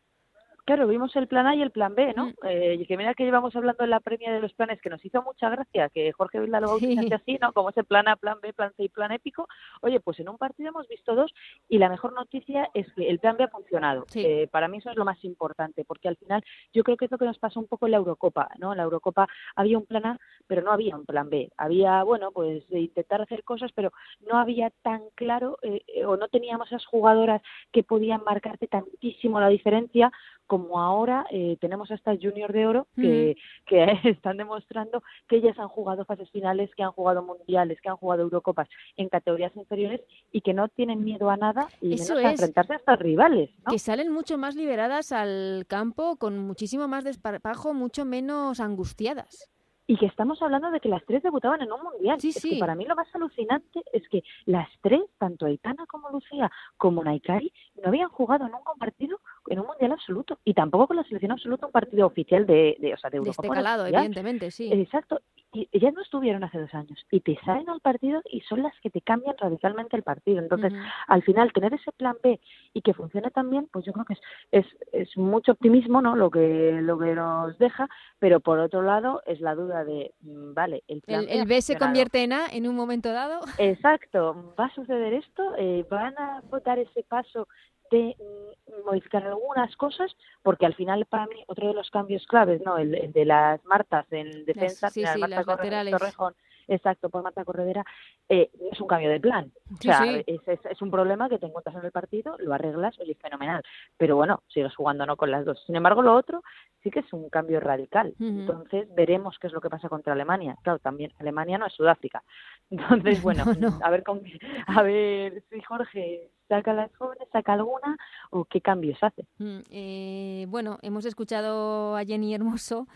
Claro, 0.70 0.86
vimos 0.86 1.16
el 1.16 1.28
plan 1.28 1.48
A 1.48 1.56
y 1.56 1.64
el 1.64 1.72
plan 1.72 1.96
B, 1.96 2.14
¿no? 2.16 2.28
Mm. 2.28 2.34
Eh, 2.44 2.78
y 2.82 2.86
que 2.86 2.96
mira 2.96 3.16
que 3.16 3.24
llevamos 3.24 3.56
hablando 3.56 3.84
en 3.84 3.90
la 3.90 4.02
premia 4.02 4.32
de 4.32 4.40
los 4.40 4.54
planes, 4.54 4.80
que 4.80 4.92
nos 4.92 5.04
hizo 5.04 5.24
mucha 5.24 5.50
gracia, 5.50 5.90
que 5.90 6.12
Jorge 6.12 6.40
Vilda 6.40 6.60
lo 6.60 6.78
sí. 6.78 6.96
así, 7.12 7.40
¿no? 7.42 7.54
Como 7.54 7.72
ese 7.72 7.84
plan 7.84 8.08
A, 8.08 8.16
plan 8.18 8.38
B, 8.40 8.54
plan 8.54 8.72
C 8.78 8.84
y 8.84 8.90
plan 8.90 9.12
épico. 9.12 9.48
Oye, 9.82 10.00
pues 10.00 10.20
en 10.20 10.30
un 10.30 10.38
partido 10.38 10.70
hemos 10.70 10.88
visto 10.88 11.16
dos 11.16 11.34
y 11.68 11.80
la 11.80 11.90
mejor 11.90 12.14
noticia 12.14 12.70
es 12.76 12.86
que 12.94 13.10
el 13.10 13.18
plan 13.18 13.36
B 13.36 13.46
ha 13.46 13.48
funcionado. 13.48 14.06
Eh, 14.14 14.48
para 14.52 14.68
mí 14.68 14.78
eso 14.78 14.92
es 14.92 14.96
lo 14.96 15.06
más 15.06 15.26
importante, 15.26 15.86
porque 15.86 16.08
al 16.08 16.18
final 16.18 16.44
yo 16.72 16.84
creo 16.84 16.98
que 16.98 17.06
es 17.06 17.12
lo 17.12 17.18
que 17.18 17.26
nos 17.26 17.40
pasó 17.40 17.60
un 17.60 17.66
poco 17.66 17.88
en 17.88 17.94
la 17.94 17.98
Eurocopa, 17.98 18.50
¿no? 18.60 18.74
En 18.74 18.78
la 18.78 18.84
Eurocopa 18.84 19.28
había 19.56 19.80
un 19.80 19.88
plan 19.88 20.06
A, 20.06 20.20
pero 20.46 20.62
no 20.62 20.72
había 20.72 20.96
un 20.96 21.08
plan 21.08 21.32
B. 21.32 21.50
Había, 21.58 22.04
bueno, 22.04 22.30
pues 22.32 22.70
de 22.70 22.82
intentar 22.82 23.24
hacer 23.24 23.44
cosas, 23.44 23.72
pero 23.74 23.92
no 24.20 24.38
había 24.38 24.70
tan 24.84 25.02
claro 25.16 25.58
eh, 25.64 26.06
o 26.06 26.16
no 26.16 26.28
teníamos 26.28 26.68
esas 26.68 26.86
jugadoras 26.86 27.42
que 27.72 27.82
podían 27.82 28.24
marcarte 28.24 28.68
tantísimo 28.68 29.40
la 29.40 29.50
diferencia 29.50 30.12
como 30.50 30.80
ahora 30.80 31.28
eh, 31.30 31.58
tenemos 31.62 31.92
a 31.92 31.94
estas 31.94 32.18
Junior 32.20 32.52
de 32.52 32.66
Oro 32.66 32.88
que, 32.96 33.38
que 33.68 33.86
están 34.04 34.38
demostrando 34.38 35.04
que 35.28 35.36
ellas 35.36 35.58
han 35.60 35.68
jugado 35.68 36.06
fases 36.06 36.28
finales, 36.32 36.72
que 36.76 36.82
han 36.82 36.92
jugado 36.92 37.22
mundiales, 37.22 37.80
que 37.82 37.88
han 37.88 37.98
jugado 37.98 38.24
Eurocopas 38.24 38.68
en 38.98 39.10
categorías 39.10 39.56
inferiores 39.56 40.02
y 40.32 40.42
que 40.42 40.56
no 40.56 40.68
tienen 40.68 41.04
miedo 41.04 41.30
a 41.30 41.38
nada 41.38 41.68
y 41.82 41.94
Eso 41.94 42.18
a 42.18 42.32
enfrentarse 42.32 42.74
a 42.74 42.78
estas 42.78 42.98
rivales. 42.98 43.52
Que 43.70 43.78
salen 43.78 44.12
mucho 44.12 44.40
más 44.40 44.56
liberadas 44.56 45.12
al 45.12 45.66
campo, 45.68 46.16
con 46.16 46.40
muchísimo 46.40 46.88
más 46.88 47.04
desparpajo, 47.04 47.76
mucho 47.76 48.04
menos 48.04 48.60
angustiadas 48.60 49.52
y 49.90 49.98
que 49.98 50.06
estamos 50.06 50.40
hablando 50.44 50.70
de 50.70 50.80
que 50.80 50.88
las 50.88 51.04
tres 51.04 51.24
debutaban 51.24 51.64
en 51.64 51.72
un 51.72 51.82
mundial. 51.82 52.22
Sí, 52.22 52.32
sí. 52.32 52.60
para 52.60 52.76
mí 52.76 52.86
lo 52.86 52.96
más 52.96 53.08
alucinante 53.12 53.82
es 53.92 54.08
que 54.08 54.22
las 54.46 54.70
tres, 54.82 55.02
tanto 55.18 55.48
Aitana 55.48 55.88
como 55.88 56.12
Lucía 56.12 56.52
como 56.78 57.04
Naikari, 57.04 57.52
no 57.82 57.88
habían 57.88 58.10
jugado 58.10 58.48
nunca 58.48 58.72
un 58.72 58.78
partido 58.78 59.20
en 59.50 59.60
un 59.60 59.68
mundial 59.68 59.92
absoluto 59.92 60.40
y 60.46 60.54
tampoco 60.54 60.88
con 60.88 60.98
la 60.98 61.04
selección 61.04 61.32
absoluta 61.32 61.66
un 61.66 61.72
partido 61.72 62.08
oficial 62.08 62.46
de, 62.46 62.78
de 62.80 62.94
o 62.94 62.98
sea, 62.98 63.10
de 63.10 63.18
Europa. 63.18 63.42
De 63.42 63.48
este 63.48 63.56
calado, 63.56 63.86
evidentemente, 63.86 64.52
sí. 64.52 64.72
Exacto 64.72 65.22
y 65.52 65.68
ellas 65.72 65.94
no 65.94 66.02
estuvieron 66.02 66.44
hace 66.44 66.60
dos 66.60 66.74
años 66.74 67.00
y 67.10 67.22
te 67.22 67.38
salen 67.44 67.70
al 67.70 67.82
partido 67.82 68.22
y 68.30 68.42
son 68.42 68.62
las 68.62 68.74
que 68.82 68.92
te 68.92 69.02
cambian 69.02 69.36
radicalmente 69.38 69.98
el 69.98 70.04
partido. 70.04 70.40
Entonces, 70.40 70.72
al 71.08 71.24
final, 71.24 71.52
tener 71.54 71.74
ese 71.74 71.92
plan 71.92 72.16
B 72.22 72.40
y 72.74 72.82
que 72.82 72.94
funcione 72.94 73.32
también, 73.32 73.68
pues 73.72 73.84
yo 73.86 73.94
creo 73.94 74.06
que 74.06 74.14
es, 74.14 74.20
es, 74.52 74.66
es 74.92 75.18
mucho 75.18 75.54
optimismo, 75.54 76.02
¿no? 76.02 76.16
Lo 76.16 76.30
que, 76.30 76.80
lo 76.82 77.00
que 77.00 77.16
nos 77.16 77.58
deja, 77.58 77.90
pero 78.20 78.40
por 78.42 78.60
otro 78.60 78.84
lado 78.84 79.24
es 79.26 79.42
la 79.42 79.56
duda 79.56 79.84
de, 79.84 80.14
mm, 80.22 80.54
vale, 80.54 80.84
el 80.88 81.02
plan 81.02 81.26
el, 81.28 81.48
B, 81.48 81.62
se 81.62 81.78
convierte 81.78 82.24
en 82.24 82.34
A 82.34 82.46
en 82.48 82.68
un 82.68 82.76
momento 82.76 83.12
dado. 83.12 83.42
Exacto, 83.58 84.54
va 84.60 84.66
a 84.66 84.76
suceder 84.76 85.14
esto, 85.14 85.56
eh, 85.58 85.84
van 85.90 86.16
a 86.20 86.42
votar 86.50 86.78
ese 86.78 87.04
paso 87.04 87.48
de 87.92 88.16
mm, 88.18 88.86
modificar 88.86 89.26
algunas 89.26 89.76
cosas, 89.76 90.16
porque 90.44 90.66
al 90.66 90.76
final 90.76 91.06
para 91.06 91.28
mí 91.28 91.44
otro 91.48 91.68
de 91.68 91.74
los 91.74 91.90
cambios 91.90 92.26
claves, 92.28 92.62
¿no? 92.64 92.78
El, 92.78 93.12
de 93.12 93.26
las 93.26 93.64
Martas 93.66 94.06
en 94.12 94.46
defensa, 94.46 94.90
sí, 94.90 95.06
sí, 95.06 95.20
las 95.20 95.46
laterales. 95.46 95.92
Torrejón, 95.92 96.36
exacto, 96.70 97.10
por 97.10 97.24
Marta 97.24 97.44
Corredera, 97.44 97.84
eh, 98.28 98.50
es 98.72 98.80
un 98.80 98.88
cambio 98.88 99.10
de 99.10 99.20
plan. 99.20 99.52
o 99.72 99.78
sea, 99.82 100.06
es, 100.26 100.42
es, 100.48 100.82
un 100.82 100.92
problema 100.92 101.30
que 101.30 101.38
te 101.38 101.46
encuentras 101.46 101.76
en 101.76 101.86
el 101.86 101.92
partido, 101.92 102.36
lo 102.40 102.54
arreglas, 102.54 102.98
oye, 103.00 103.16
fenomenal. 103.16 103.64
Pero 103.98 104.16
bueno, 104.16 104.44
sigues 104.48 104.76
jugando 104.76 105.06
no 105.06 105.18
con 105.18 105.32
las 105.32 105.46
dos. 105.46 105.64
Sin 105.66 105.76
embargo, 105.76 106.02
lo 106.02 106.16
otro 106.16 106.44
sí 106.82 106.90
que 106.92 107.00
es 107.00 107.14
un 107.14 107.30
cambio 107.30 107.60
radical. 107.60 108.14
Entonces, 108.20 108.88
veremos 108.96 109.38
qué 109.40 109.48
es 109.48 109.54
lo 109.54 109.62
que 109.62 109.70
pasa 109.70 109.90
contra 109.90 110.14
Alemania. 110.14 110.56
Claro, 110.64 110.80
también 110.80 111.12
Alemania 111.20 111.58
no 111.58 111.66
es 111.66 111.74
Sudáfrica. 111.74 112.24
Entonces, 112.70 113.22
bueno, 113.22 113.44
a 113.84 113.90
ver 113.90 114.04
con, 114.04 114.22
a 114.68 114.84
ver 114.84 115.44
si 115.50 115.62
Jorge 115.62 116.30
saca 116.48 116.74
las 116.74 116.96
jóvenes, 116.96 117.28
saca 117.32 117.54
alguna 117.54 117.98
o 118.32 118.46
qué 118.46 118.62
cambios 118.62 118.98
hace. 119.02 119.26
Mm, 119.38 119.60
eh, 119.70 120.46
bueno, 120.50 120.80
hemos 120.82 121.06
escuchado 121.06 121.96
a 121.96 122.04
Jenny 122.04 122.34
Hermoso 122.34 122.88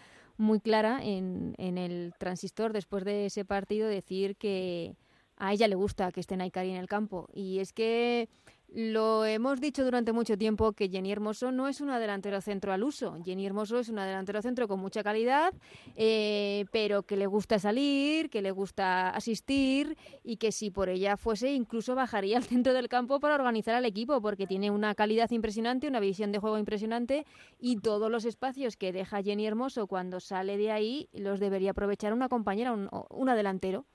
muy 0.44 0.60
clara 0.60 1.00
en, 1.04 1.56
en 1.58 1.78
el 1.78 2.14
transistor 2.20 2.74
después 2.74 3.04
de 3.04 3.26
ese 3.26 3.46
partido 3.46 3.88
decir 3.88 4.36
que 4.36 4.96
a 5.38 5.52
ella 5.54 5.68
le 5.68 5.76
gusta 5.76 6.12
que 6.12 6.20
esté 6.20 6.38
Naikari 6.38 6.70
en 6.70 6.78
el 6.78 6.88
campo. 6.88 7.28
Y 7.34 7.60
es 7.60 7.74
que 7.74 8.30
lo 8.74 9.24
hemos 9.24 9.62
dicho 9.62 9.84
durante 9.84 10.14
mucho 10.14 10.36
tiempo 10.36 10.74
que 10.74 10.90
Jenny 10.90 11.12
Hermoso 11.12 11.52
no 11.52 11.68
es 11.68 11.80
una 11.80 12.00
delantera 12.00 12.42
centro 12.42 12.74
al 12.74 12.84
uso. 12.84 13.20
Jenny 13.24 13.46
Hermoso 13.46 13.78
es 13.78 13.88
una 13.88 14.06
delantera 14.06 14.42
centro 14.42 14.68
con 14.68 14.80
mucha 14.80 15.04
calidad, 15.04 15.54
eh, 15.96 16.66
pero 16.72 17.04
que 17.04 17.16
le 17.16 17.28
gusta 17.28 17.60
salir, 17.60 18.32
que 18.32 18.42
le 18.42 18.50
gusta 18.50 19.10
asistir 19.10 19.96
y 20.24 20.38
que 20.38 20.52
si 20.52 20.72
por 20.72 20.90
ella 20.90 21.18
fuese 21.18 21.54
incluso 21.54 21.94
bajaría 21.94 22.38
al 22.38 22.44
centro 22.44 22.74
del 22.74 22.90
campo 22.90 23.20
para 23.20 23.36
organizar 23.36 23.76
al 23.76 23.86
equipo 23.86 24.22
porque 24.22 24.48
tiene 24.48 24.72
una 24.72 24.96
calidad 24.96 25.30
impresionante, 25.30 25.88
una 25.88 26.00
visión 26.00 26.32
de 26.32 26.40
juego 26.40 26.58
impresionante 26.58 27.28
y 27.60 27.78
todos 27.78 28.10
los 28.10 28.26
espacios 28.26 28.76
que 28.76 28.92
deja 28.92 29.22
Jenny 29.22 29.46
Hermoso 29.46 29.86
cuando 29.86 30.20
sale 30.20 30.58
de 30.58 30.72
ahí 30.72 31.10
los 31.14 31.40
debería 31.40 31.72
aprovechar 31.72 32.12
una 32.12 32.28
compañera, 32.28 32.72
un, 32.72 32.90
un 33.12 33.30
adelantero 33.30 33.86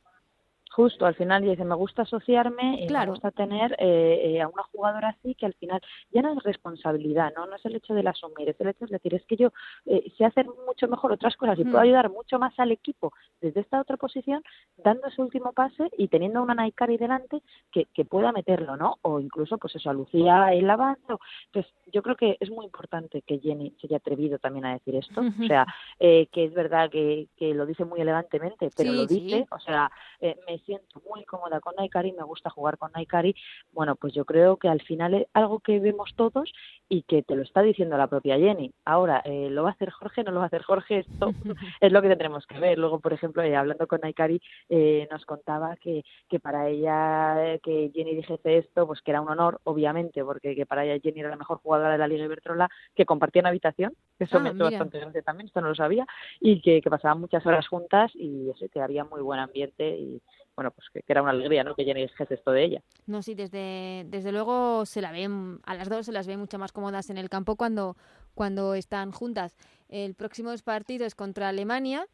justo 0.78 1.06
al 1.06 1.16
final 1.16 1.42
dice 1.42 1.64
me 1.64 1.74
gusta 1.74 2.02
asociarme 2.02 2.84
y 2.84 2.88
me 2.88 3.06
gusta 3.06 3.32
tener 3.32 3.72
eh, 3.80 4.20
eh, 4.36 4.40
a 4.40 4.46
una 4.46 4.62
jugadora 4.62 5.08
así 5.08 5.34
que 5.34 5.44
al 5.44 5.54
final 5.54 5.80
ya 6.12 6.22
no 6.22 6.32
es 6.34 6.42
responsabilidad 6.44 7.32
no 7.36 7.48
no 7.48 7.56
es 7.56 7.64
el 7.66 7.74
hecho 7.74 7.94
de 7.94 8.08
asumir 8.08 8.48
es 8.48 8.60
el 8.60 8.68
hecho 8.68 8.86
de 8.86 8.92
decir 8.92 9.12
es 9.12 9.24
que 9.24 9.36
yo 9.36 9.48
eh, 9.86 10.04
sé 10.16 10.24
hacer 10.24 10.46
mucho 10.68 10.86
mejor 10.86 11.10
otras 11.10 11.36
cosas 11.36 11.58
y 11.58 11.64
puedo 11.64 11.80
ayudar 11.80 12.10
mucho 12.10 12.38
más 12.38 12.56
al 12.60 12.70
equipo 12.70 13.12
desde 13.40 13.62
esta 13.62 13.80
otra 13.80 13.96
posición 13.96 14.40
dando 14.76 15.08
ese 15.08 15.20
último 15.20 15.52
pase 15.52 15.90
y 15.98 16.06
teniendo 16.06 16.40
una 16.40 16.54
Naikari 16.54 16.96
delante 16.96 17.42
que, 17.72 17.86
que 17.86 18.04
pueda 18.04 18.30
meterlo 18.30 18.76
no 18.76 18.98
o 19.02 19.18
incluso 19.18 19.58
pues 19.58 19.74
eso 19.74 19.90
a 19.90 19.94
Lucía 19.94 20.52
el 20.52 20.70
avanzo 20.70 21.18
entonces 21.46 21.74
yo 21.92 22.04
creo 22.04 22.14
que 22.14 22.36
es 22.38 22.50
muy 22.50 22.64
importante 22.64 23.22
que 23.22 23.40
Jenny 23.40 23.74
se 23.80 23.88
haya 23.88 23.96
atrevido 23.96 24.38
también 24.38 24.66
a 24.66 24.74
decir 24.74 24.94
esto. 24.94 25.22
O 25.22 25.46
sea 25.46 25.66
que 25.98 26.44
es 26.44 26.54
verdad 26.54 26.88
que, 26.88 27.26
que 27.36 27.52
lo 27.52 27.66
dice 27.66 27.84
muy 27.84 28.00
elegantemente 28.00 28.70
pero 28.76 28.92
lo 28.92 29.06
dice 29.06 29.44
o 29.50 29.58
sea 29.58 29.90
me 30.20 30.67
siento 30.68 31.00
muy 31.08 31.24
cómoda 31.24 31.60
con 31.60 31.74
Naikari, 31.76 32.12
me 32.12 32.22
gusta 32.24 32.50
jugar 32.50 32.76
con 32.76 32.92
Naikari, 32.92 33.34
bueno, 33.72 33.96
pues 33.96 34.12
yo 34.12 34.26
creo 34.26 34.58
que 34.58 34.68
al 34.68 34.82
final 34.82 35.14
es 35.14 35.26
algo 35.32 35.60
que 35.60 35.80
vemos 35.80 36.12
todos 36.14 36.52
y 36.90 37.04
que 37.04 37.22
te 37.22 37.36
lo 37.36 37.42
está 37.42 37.62
diciendo 37.62 37.96
la 37.96 38.06
propia 38.06 38.36
Jenny. 38.36 38.70
Ahora, 38.84 39.22
eh, 39.24 39.48
¿lo 39.50 39.62
va 39.62 39.70
a 39.70 39.72
hacer 39.72 39.90
Jorge? 39.90 40.22
¿No 40.24 40.30
lo 40.30 40.40
va 40.40 40.44
a 40.44 40.48
hacer 40.48 40.62
Jorge? 40.62 40.98
Esto 40.98 41.32
es 41.80 41.90
lo 41.90 42.02
que 42.02 42.08
tendremos 42.08 42.46
que 42.46 42.58
ver. 42.58 42.78
Luego, 42.78 43.00
por 43.00 43.14
ejemplo, 43.14 43.42
eh, 43.42 43.56
hablando 43.56 43.86
con 43.86 44.00
Naikari, 44.02 44.42
eh, 44.68 45.08
nos 45.10 45.24
contaba 45.24 45.74
que, 45.76 46.04
que 46.28 46.38
para 46.38 46.68
ella, 46.68 47.58
que 47.62 47.90
Jenny 47.94 48.14
dijese 48.14 48.58
esto, 48.58 48.86
pues 48.86 49.00
que 49.00 49.10
era 49.10 49.22
un 49.22 49.30
honor, 49.30 49.60
obviamente, 49.64 50.22
porque 50.22 50.54
que 50.54 50.66
para 50.66 50.84
ella 50.84 51.00
Jenny 51.02 51.20
era 51.20 51.30
la 51.30 51.36
mejor 51.36 51.60
jugadora 51.62 51.92
de 51.92 51.98
la 51.98 52.08
Liga 52.08 52.26
Ibertrola, 52.26 52.68
que 52.94 53.06
compartían 53.06 53.46
habitación, 53.46 53.94
eso 54.18 54.36
ah, 54.36 54.40
me 54.40 54.50
hizo 54.50 54.64
bastante 54.64 54.98
grande 54.98 55.22
también, 55.22 55.46
esto 55.46 55.62
no 55.62 55.68
lo 55.68 55.74
sabía, 55.74 56.06
y 56.40 56.60
que, 56.60 56.82
que 56.82 56.90
pasaban 56.90 57.20
muchas 57.20 57.46
horas 57.46 57.66
juntas 57.68 58.12
y 58.14 58.50
eso, 58.50 58.66
que 58.70 58.82
había 58.82 59.04
muy 59.04 59.22
buen 59.22 59.40
ambiente 59.40 59.96
y, 59.96 60.20
bueno, 60.58 60.72
pues 60.72 60.88
que, 60.92 61.04
era 61.06 61.22
una 61.22 61.30
alegría, 61.30 61.62
¿no? 61.62 61.76
Que 61.76 61.84
Jenny 61.84 62.02
dijese 62.02 62.34
esto 62.34 62.50
de 62.50 62.64
ella. 62.64 62.82
No, 63.06 63.22
sí, 63.22 63.36
desde, 63.36 64.04
desde 64.08 64.32
luego 64.32 64.84
se 64.86 65.00
la 65.00 65.12
ven, 65.12 65.60
a 65.62 65.76
las 65.76 65.88
dos 65.88 66.06
se 66.06 66.10
las 66.10 66.26
ve 66.26 66.36
mucho 66.36 66.58
más 66.58 66.72
cómodas 66.72 67.10
en 67.10 67.16
el 67.16 67.30
campo 67.30 67.54
cuando, 67.54 67.96
cuando 68.34 68.74
están 68.74 69.12
juntas. 69.12 69.54
El 69.88 70.16
próximo 70.16 70.52
partido 70.64 71.06
es 71.06 71.14
contra 71.14 71.48
Alemania, 71.48 72.08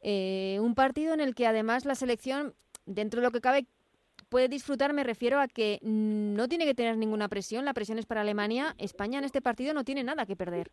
eh, 0.00 0.60
un 0.62 0.74
partido 0.74 1.12
en 1.12 1.20
el 1.20 1.34
que 1.34 1.46
además 1.46 1.84
la 1.84 1.94
selección, 1.94 2.54
dentro 2.86 3.20
de 3.20 3.26
lo 3.26 3.32
que 3.32 3.42
cabe, 3.42 3.66
puede 4.30 4.48
disfrutar, 4.48 4.94
me 4.94 5.04
refiero 5.04 5.38
a 5.38 5.46
que 5.46 5.78
no 5.82 6.48
tiene 6.48 6.64
que 6.64 6.74
tener 6.74 6.96
ninguna 6.96 7.28
presión, 7.28 7.66
la 7.66 7.74
presión 7.74 7.98
es 7.98 8.06
para 8.06 8.22
Alemania, 8.22 8.74
España 8.78 9.18
en 9.18 9.26
este 9.26 9.42
partido 9.42 9.74
no 9.74 9.84
tiene 9.84 10.04
nada 10.04 10.24
que 10.24 10.36
perder. 10.36 10.70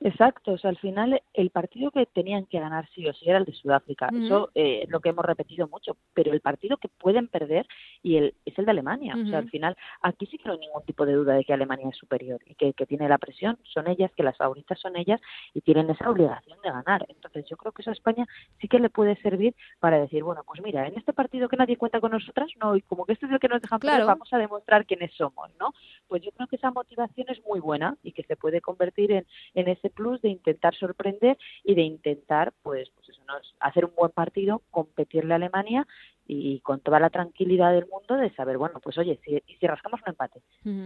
Exacto, 0.00 0.52
o 0.52 0.58
sea, 0.58 0.70
al 0.70 0.76
final 0.76 1.22
el 1.32 1.50
partido 1.50 1.90
que 1.90 2.04
tenían 2.04 2.44
que 2.44 2.60
ganar 2.60 2.86
sí 2.94 3.06
o 3.08 3.14
sí 3.14 3.28
era 3.28 3.38
el 3.38 3.46
de 3.46 3.52
Sudáfrica. 3.52 4.08
Eso 4.12 4.50
eh, 4.54 4.82
es 4.82 4.90
lo 4.90 5.00
que 5.00 5.08
hemos 5.08 5.24
repetido 5.24 5.68
mucho, 5.68 5.96
pero 6.12 6.32
el 6.32 6.40
partido 6.40 6.76
que 6.76 6.88
pueden 6.88 7.28
perder 7.28 7.66
y 8.02 8.16
el, 8.16 8.34
es 8.44 8.58
el 8.58 8.66
de 8.66 8.72
Alemania. 8.72 9.16
O 9.16 9.26
sea, 9.26 9.38
al 9.38 9.48
final 9.48 9.76
aquí 10.02 10.26
sí 10.26 10.36
que 10.36 10.44
no 10.48 10.52
hay 10.52 10.58
ningún 10.58 10.84
tipo 10.84 11.06
de 11.06 11.14
duda 11.14 11.34
de 11.34 11.44
que 11.44 11.54
Alemania 11.54 11.88
es 11.88 11.96
superior 11.96 12.40
y 12.44 12.54
que, 12.54 12.74
que 12.74 12.84
tiene 12.84 13.08
la 13.08 13.16
presión, 13.16 13.58
son 13.62 13.88
ellas, 13.88 14.10
que 14.14 14.22
las 14.22 14.36
favoritas 14.36 14.78
son 14.78 14.96
ellas 14.96 15.20
y 15.54 15.62
tienen 15.62 15.88
esa 15.88 16.10
obligación 16.10 16.58
de 16.62 16.70
ganar. 16.70 17.06
Entonces 17.08 17.46
yo 17.48 17.56
creo 17.56 17.72
que 17.72 17.80
eso 17.80 17.90
a 17.90 17.94
España 17.94 18.26
sí 18.60 18.68
que 18.68 18.78
le 18.78 18.90
puede 18.90 19.16
servir 19.22 19.54
para 19.80 19.98
decir, 19.98 20.22
bueno, 20.22 20.42
pues 20.46 20.60
mira, 20.62 20.86
en 20.86 20.96
este 20.98 21.14
partido 21.14 21.48
que 21.48 21.56
nadie 21.56 21.78
cuenta 21.78 22.00
con 22.00 22.12
nosotras, 22.12 22.50
no, 22.60 22.76
y 22.76 22.82
como 22.82 23.06
que 23.06 23.14
este 23.14 23.26
es 23.26 23.32
el 23.32 23.40
que 23.40 23.48
nos 23.48 23.62
dejan 23.62 23.78
claro. 23.78 24.06
vamos 24.06 24.30
a 24.32 24.38
demostrar 24.38 24.84
quiénes 24.84 25.12
somos, 25.14 25.50
¿no? 25.58 25.72
Pues 26.06 26.22
yo 26.22 26.32
creo 26.32 26.48
que 26.48 26.56
esa 26.56 26.70
motivación 26.70 27.26
es 27.30 27.42
muy 27.46 27.60
buena 27.60 27.96
y 28.02 28.12
que 28.12 28.24
se 28.24 28.36
puede 28.36 28.60
convertir 28.60 29.10
en, 29.12 29.26
en 29.54 29.68
ese 29.68 29.85
plus 29.90 30.20
de 30.22 30.30
intentar 30.30 30.74
sorprender 30.74 31.38
y 31.64 31.74
de 31.74 31.82
intentar, 31.82 32.52
pues, 32.62 32.90
pues 32.90 33.08
eso, 33.08 33.22
hacer 33.60 33.84
un 33.84 33.94
buen 33.96 34.12
partido, 34.12 34.62
competirle 34.70 35.34
a 35.34 35.36
Alemania 35.36 35.86
y 36.26 36.60
con 36.60 36.80
toda 36.80 37.00
la 37.00 37.10
tranquilidad 37.10 37.72
del 37.72 37.86
mundo 37.86 38.16
de 38.16 38.34
saber, 38.34 38.58
bueno, 38.58 38.80
pues 38.80 38.98
oye, 38.98 39.20
si, 39.24 39.40
si 39.58 39.66
rascamos 39.66 40.00
un 40.02 40.10
empate, 40.10 40.42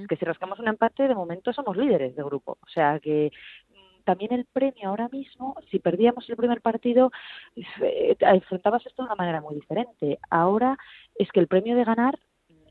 que 0.08 0.16
si 0.16 0.24
rascamos 0.24 0.58
un 0.58 0.68
empate, 0.68 1.08
de 1.08 1.14
momento 1.14 1.52
somos 1.52 1.76
líderes 1.76 2.14
de 2.14 2.22
grupo. 2.22 2.58
O 2.62 2.68
sea 2.68 2.98
que 3.00 3.32
mm, 3.70 4.02
también 4.04 4.32
el 4.32 4.44
premio 4.44 4.88
ahora 4.88 5.08
mismo, 5.08 5.56
si 5.70 5.78
perdíamos 5.78 6.28
el 6.28 6.36
primer 6.36 6.60
partido, 6.60 7.10
eh, 7.82 8.16
enfrentabas 8.20 8.84
esto 8.86 9.02
de 9.02 9.06
una 9.06 9.16
manera 9.16 9.40
muy 9.40 9.54
diferente. 9.54 10.18
Ahora 10.28 10.76
es 11.14 11.30
que 11.32 11.40
el 11.40 11.48
premio 11.48 11.76
de 11.76 11.84
ganar 11.84 12.18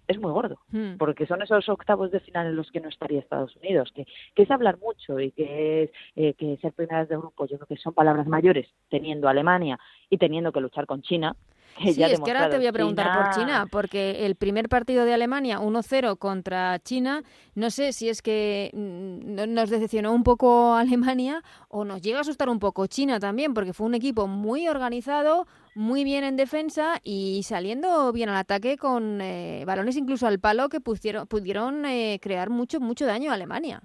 es 0.09 0.19
muy 0.19 0.31
gordo, 0.31 0.59
hmm. 0.71 0.97
porque 0.97 1.27
son 1.27 1.43
esos 1.43 1.69
octavos 1.69 2.09
de 2.09 2.19
final 2.19 2.47
en 2.47 2.55
los 2.55 2.71
que 2.71 2.81
no 2.81 2.89
estaría 2.89 3.19
Estados 3.19 3.55
Unidos, 3.57 3.91
que, 3.93 4.05
que 4.33 4.43
es 4.43 4.51
hablar 4.51 4.79
mucho 4.79 5.19
y 5.19 5.31
que 5.31 5.83
es 5.83 5.91
eh, 6.15 6.33
que 6.33 6.57
ser 6.57 6.73
primeras 6.73 7.07
de 7.07 7.15
grupo, 7.15 7.45
yo 7.45 7.57
creo 7.57 7.67
que 7.67 7.77
son 7.77 7.93
palabras 7.93 8.25
mayores, 8.25 8.67
teniendo 8.89 9.29
Alemania 9.29 9.79
y 10.09 10.17
teniendo 10.17 10.51
que 10.51 10.61
luchar 10.61 10.87
con 10.87 11.03
China. 11.03 11.35
Que 11.77 11.93
sí, 11.93 12.03
es 12.03 12.19
que 12.19 12.31
ahora 12.31 12.49
te 12.49 12.57
voy 12.57 12.67
a 12.67 12.73
preguntar 12.73 13.17
por 13.17 13.35
China, 13.35 13.65
porque 13.71 14.25
el 14.25 14.35
primer 14.35 14.67
partido 14.69 15.05
de 15.05 15.13
Alemania, 15.13 15.59
1-0 15.59 16.17
contra 16.17 16.79
China, 16.79 17.23
no 17.55 17.69
sé 17.69 17.93
si 17.93 18.09
es 18.09 18.21
que 18.21 18.71
mm, 18.73 19.53
nos 19.53 19.69
decepcionó 19.69 20.13
un 20.13 20.23
poco 20.23 20.73
Alemania 20.75 21.43
o 21.69 21.85
nos 21.85 22.01
llega 22.01 22.19
a 22.19 22.21
asustar 22.21 22.49
un 22.49 22.59
poco 22.59 22.87
China 22.87 23.19
también, 23.19 23.53
porque 23.53 23.73
fue 23.73 23.87
un 23.87 23.95
equipo 23.95 24.27
muy 24.27 24.67
organizado, 24.67 25.47
muy 25.75 26.03
bien 26.03 26.23
en 26.23 26.35
defensa 26.35 26.99
y 27.03 27.43
saliendo 27.43 28.11
bien 28.11 28.29
al 28.29 28.37
ataque 28.37 28.77
con 28.77 29.21
eh, 29.21 29.63
balones 29.65 29.95
incluso 29.95 30.27
al 30.27 30.39
palo 30.39 30.69
que 30.69 30.81
pudieron, 30.81 31.27
pudieron 31.27 31.85
eh, 31.85 32.19
crear 32.21 32.49
mucho, 32.49 32.79
mucho 32.79 33.05
daño 33.05 33.31
a 33.31 33.35
Alemania 33.35 33.81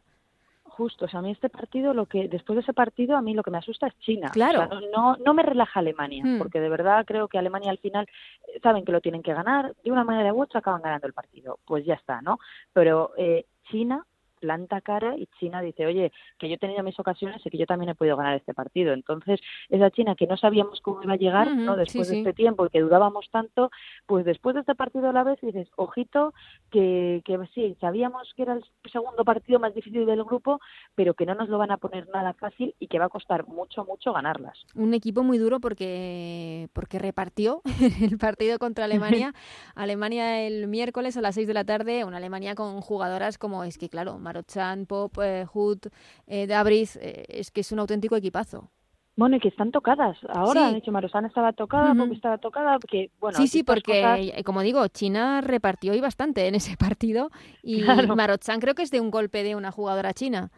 justo. 0.76 1.04
O 1.04 1.08
sea, 1.08 1.20
a 1.20 1.22
mí 1.22 1.30
este 1.30 1.48
partido, 1.48 1.94
lo 1.94 2.06
que 2.06 2.28
después 2.28 2.56
de 2.56 2.62
ese 2.62 2.72
partido, 2.72 3.16
a 3.16 3.22
mí 3.22 3.34
lo 3.34 3.42
que 3.42 3.50
me 3.50 3.58
asusta 3.58 3.86
es 3.86 3.98
China. 4.00 4.30
Claro. 4.30 4.68
no, 4.92 5.16
no 5.16 5.34
me 5.34 5.42
relaja 5.42 5.80
Alemania, 5.80 6.24
hmm. 6.24 6.38
porque 6.38 6.60
de 6.60 6.68
verdad 6.68 7.04
creo 7.06 7.28
que 7.28 7.38
Alemania 7.38 7.70
al 7.70 7.78
final 7.78 8.06
eh, 8.48 8.60
saben 8.62 8.84
que 8.84 8.92
lo 8.92 9.00
tienen 9.00 9.22
que 9.22 9.34
ganar, 9.34 9.74
de 9.82 9.92
una 9.92 10.04
manera 10.04 10.32
u 10.32 10.42
otra 10.42 10.60
acaban 10.60 10.82
ganando 10.82 11.06
el 11.06 11.12
partido. 11.12 11.58
Pues 11.64 11.84
ya 11.84 11.94
está, 11.94 12.20
¿no? 12.20 12.38
Pero 12.72 13.12
eh, 13.16 13.46
China 13.70 14.04
planta 14.44 14.82
cara 14.82 15.16
y 15.16 15.26
China 15.40 15.62
dice, 15.62 15.86
oye, 15.86 16.12
que 16.38 16.48
yo 16.48 16.56
he 16.56 16.58
tenido 16.58 16.82
mis 16.82 17.00
ocasiones 17.00 17.40
y 17.44 17.50
que 17.50 17.56
yo 17.56 17.64
también 17.64 17.88
he 17.88 17.94
podido 17.94 18.18
ganar 18.18 18.36
este 18.36 18.52
partido. 18.52 18.92
Entonces, 18.92 19.40
esa 19.70 19.90
China 19.90 20.14
que 20.14 20.26
no 20.26 20.36
sabíamos 20.36 20.82
cómo 20.82 21.02
iba 21.02 21.14
a 21.14 21.16
llegar, 21.16 21.50
¿no? 21.56 21.76
Después 21.76 22.08
de 22.08 22.18
este 22.18 22.34
tiempo 22.34 22.66
y 22.66 22.68
que 22.68 22.80
dudábamos 22.80 23.30
tanto, 23.30 23.70
pues 24.04 24.26
después 24.26 24.54
de 24.54 24.60
este 24.60 24.74
partido 24.74 25.08
a 25.08 25.12
la 25.12 25.24
vez 25.24 25.40
dices, 25.40 25.68
ojito, 25.76 26.34
que, 26.70 27.22
que 27.24 27.38
sí, 27.54 27.74
sabíamos 27.80 28.32
que 28.36 28.42
era 28.42 28.52
el 28.52 28.64
segundo 28.92 29.24
partido 29.24 29.58
más 29.58 29.74
difícil 29.74 30.04
del 30.04 30.24
grupo, 30.24 30.60
pero 30.94 31.14
que 31.14 31.24
no 31.24 31.34
nos 31.34 31.48
lo 31.48 31.56
van 31.56 31.70
a 31.70 31.78
poner 31.78 32.06
nada 32.10 32.34
fácil 32.34 32.74
y 32.78 32.88
que 32.88 32.98
va 32.98 33.06
a 33.06 33.08
costar 33.08 33.46
mucho, 33.46 33.86
mucho 33.86 34.12
ganarlas. 34.12 34.58
Un 34.74 34.92
equipo 34.92 35.22
muy 35.22 35.38
duro 35.38 35.58
porque, 35.58 36.68
porque 36.74 36.98
repartió 36.98 37.62
el 38.02 38.18
partido 38.18 38.58
contra 38.58 38.84
Alemania. 38.84 39.32
Alemania 39.74 40.42
el 40.42 40.68
miércoles 40.68 41.16
a 41.16 41.22
las 41.22 41.34
6 41.34 41.48
de 41.48 41.54
la 41.54 41.64
tarde, 41.64 42.04
una 42.04 42.18
Alemania 42.18 42.54
con 42.54 42.82
jugadoras 42.82 43.38
como, 43.38 43.64
es 43.64 43.78
que 43.78 43.88
claro, 43.88 44.18
Marochan, 44.34 44.86
Pop, 44.86 45.16
eh, 45.22 45.46
Hood, 45.46 45.78
eh, 46.26 46.46
Dabris, 46.46 46.96
eh, 46.96 47.24
es 47.28 47.50
que 47.50 47.60
es 47.60 47.70
un 47.70 47.78
auténtico 47.78 48.16
equipazo. 48.16 48.70
Bueno, 49.16 49.36
y 49.36 49.40
que 49.40 49.46
están 49.46 49.70
tocadas. 49.70 50.16
Ahora, 50.28 50.72
de 50.72 50.78
hecho, 50.78 50.90
Marochan 50.90 51.24
estaba 51.24 51.52
tocada, 51.52 51.94
Pop 51.94 52.10
estaba 52.10 52.38
tocada, 52.38 52.80
porque, 52.80 53.12
bueno... 53.20 53.38
Sí, 53.38 53.46
sí, 53.46 53.62
porque, 53.62 54.42
como 54.44 54.62
digo, 54.62 54.88
China 54.88 55.40
repartió 55.40 55.92
hoy 55.92 56.00
bastante 56.00 56.48
en 56.48 56.56
ese 56.56 56.76
partido 56.76 57.30
y 57.62 57.82
Marochan 58.18 58.58
creo 58.58 58.74
que 58.74 58.82
es 58.82 58.90
de 58.90 59.00
un 59.00 59.12
golpe 59.12 59.44
de 59.44 59.54
una 59.54 59.70
jugadora 59.70 60.12
china. 60.14 60.50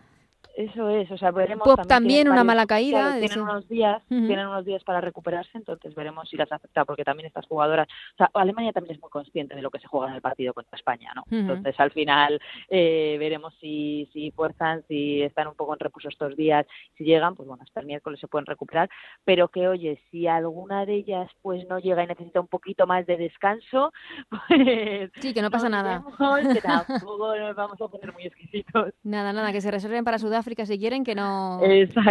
Eso 0.57 0.89
es, 0.89 1.11
o 1.11 1.19
sea, 1.19 1.33
veremos 1.33 1.69
Pop 1.69 1.87
también, 1.87 2.31
una 2.31 2.43
mala 2.43 2.65
caída. 2.65 3.19
tienen 3.19 3.43
unos 3.43 3.69
días, 3.69 4.03
tienen 4.09 4.47
unos 4.47 4.65
días 4.65 4.83
para 4.85 5.03
recuperarse, 5.03 5.51
entonces 5.53 5.95
veremos 5.95 6.31
si 6.31 6.39
las 6.39 6.51
afecta, 6.51 6.87
porque 6.87 7.05
también 7.05 7.27
estas 7.27 7.45
jugadoras, 7.45 7.87
o 8.15 8.17
sea, 8.17 8.31
Alemania 8.33 8.73
también 8.73 8.95
es 8.95 9.03
muy 9.03 9.11
consciente 9.11 9.55
de 9.55 9.61
lo 9.61 9.71
que 9.71 9.81
se 9.81 9.87
juega 9.87 10.09
en 10.09 10.15
el 10.15 10.23
partido 10.23 10.55
contra 10.55 10.79
España, 10.79 11.13
¿no? 11.15 11.25
Entonces 11.31 11.79
al 11.79 11.91
final 11.91 12.41
eh, 12.71 13.17
veremos 13.19 13.55
si, 13.61 14.09
si 14.15 14.31
fuerzan, 14.31 14.83
si 14.89 15.21
están 15.21 15.47
un 15.49 15.57
poco 15.57 15.75
en 15.75 15.81
reposo 15.81 16.09
estos 16.09 16.35
días, 16.37 16.65
si 16.97 17.05
llegan, 17.05 17.35
pues 17.35 17.47
bueno, 17.47 17.63
hasta 17.63 17.81
el 17.81 17.87
miércoles 17.87 18.19
se 18.19 18.27
pueden 18.27 18.47
recuperar, 18.47 18.89
pero 19.27 19.49
que 19.49 19.69
oye, 19.69 20.01
si 20.11 20.27
alguna 20.27 20.87
de 20.87 20.95
ellas 20.95 21.31
pues 21.43 21.69
no 21.69 21.81
llega 21.81 22.03
y 22.03 22.07
necesita 22.07 22.41
un 22.41 22.49
poquito 22.49 22.87
más 22.87 23.05
de 23.05 23.19
descanso, 23.19 23.93
pues 24.31 25.11
sí, 25.21 25.35
que 25.35 25.43
no 25.43 25.51
pasa 25.51 25.69
nada, 25.69 26.03
que 26.51 26.61
tampoco 26.63 27.37
nos 27.37 27.55
vamos 27.55 27.79
a 27.79 27.89
poner 27.89 28.15
muy 28.15 28.25
exquisitos. 28.25 28.95
Nada, 29.03 29.35
nada, 29.35 29.53
que 29.53 29.61
se 29.61 29.71
reserven 29.71 30.03
para 30.03 30.17
Sudáfrica 30.17 30.46
si 30.67 30.79
quieren 30.79 31.05
que 31.05 31.15
no 31.15 31.61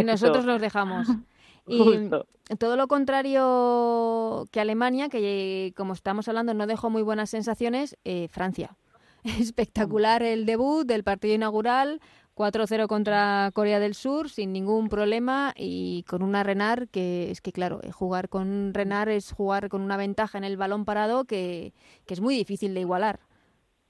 nosotros 0.03 0.45
los 0.45 0.61
dejamos. 0.61 1.07
Y 1.67 2.11
todo 2.59 2.75
lo 2.75 2.87
contrario 2.87 4.45
que 4.51 4.59
Alemania, 4.59 5.09
que 5.09 5.73
como 5.75 5.93
estamos 5.93 6.27
hablando 6.27 6.53
no 6.53 6.67
dejó 6.67 6.91
muy 6.91 7.01
buenas 7.01 7.31
sensaciones, 7.31 7.97
eh, 8.05 8.27
Francia. 8.29 8.77
Espectacular 9.23 10.21
el 10.21 10.45
debut 10.45 10.85
del 10.85 11.03
partido 11.03 11.33
inaugural, 11.33 12.01
4-0 12.35 12.87
contra 12.87 13.49
Corea 13.53 13.79
del 13.79 13.95
Sur 13.95 14.29
sin 14.29 14.53
ningún 14.53 14.89
problema 14.89 15.53
y 15.55 16.03
con 16.03 16.21
una 16.21 16.43
Renard 16.43 16.87
que 16.89 17.31
es 17.31 17.41
que 17.41 17.51
claro, 17.51 17.79
eh, 17.81 17.91
jugar 17.91 18.29
con 18.29 18.73
Renard 18.73 19.09
es 19.09 19.31
jugar 19.31 19.69
con 19.69 19.81
una 19.81 19.97
ventaja 19.97 20.37
en 20.37 20.43
el 20.43 20.57
balón 20.57 20.85
parado 20.85 21.25
que, 21.25 21.73
que 22.05 22.13
es 22.13 22.21
muy 22.21 22.35
difícil 22.35 22.73
de 22.75 22.81
igualar. 22.81 23.19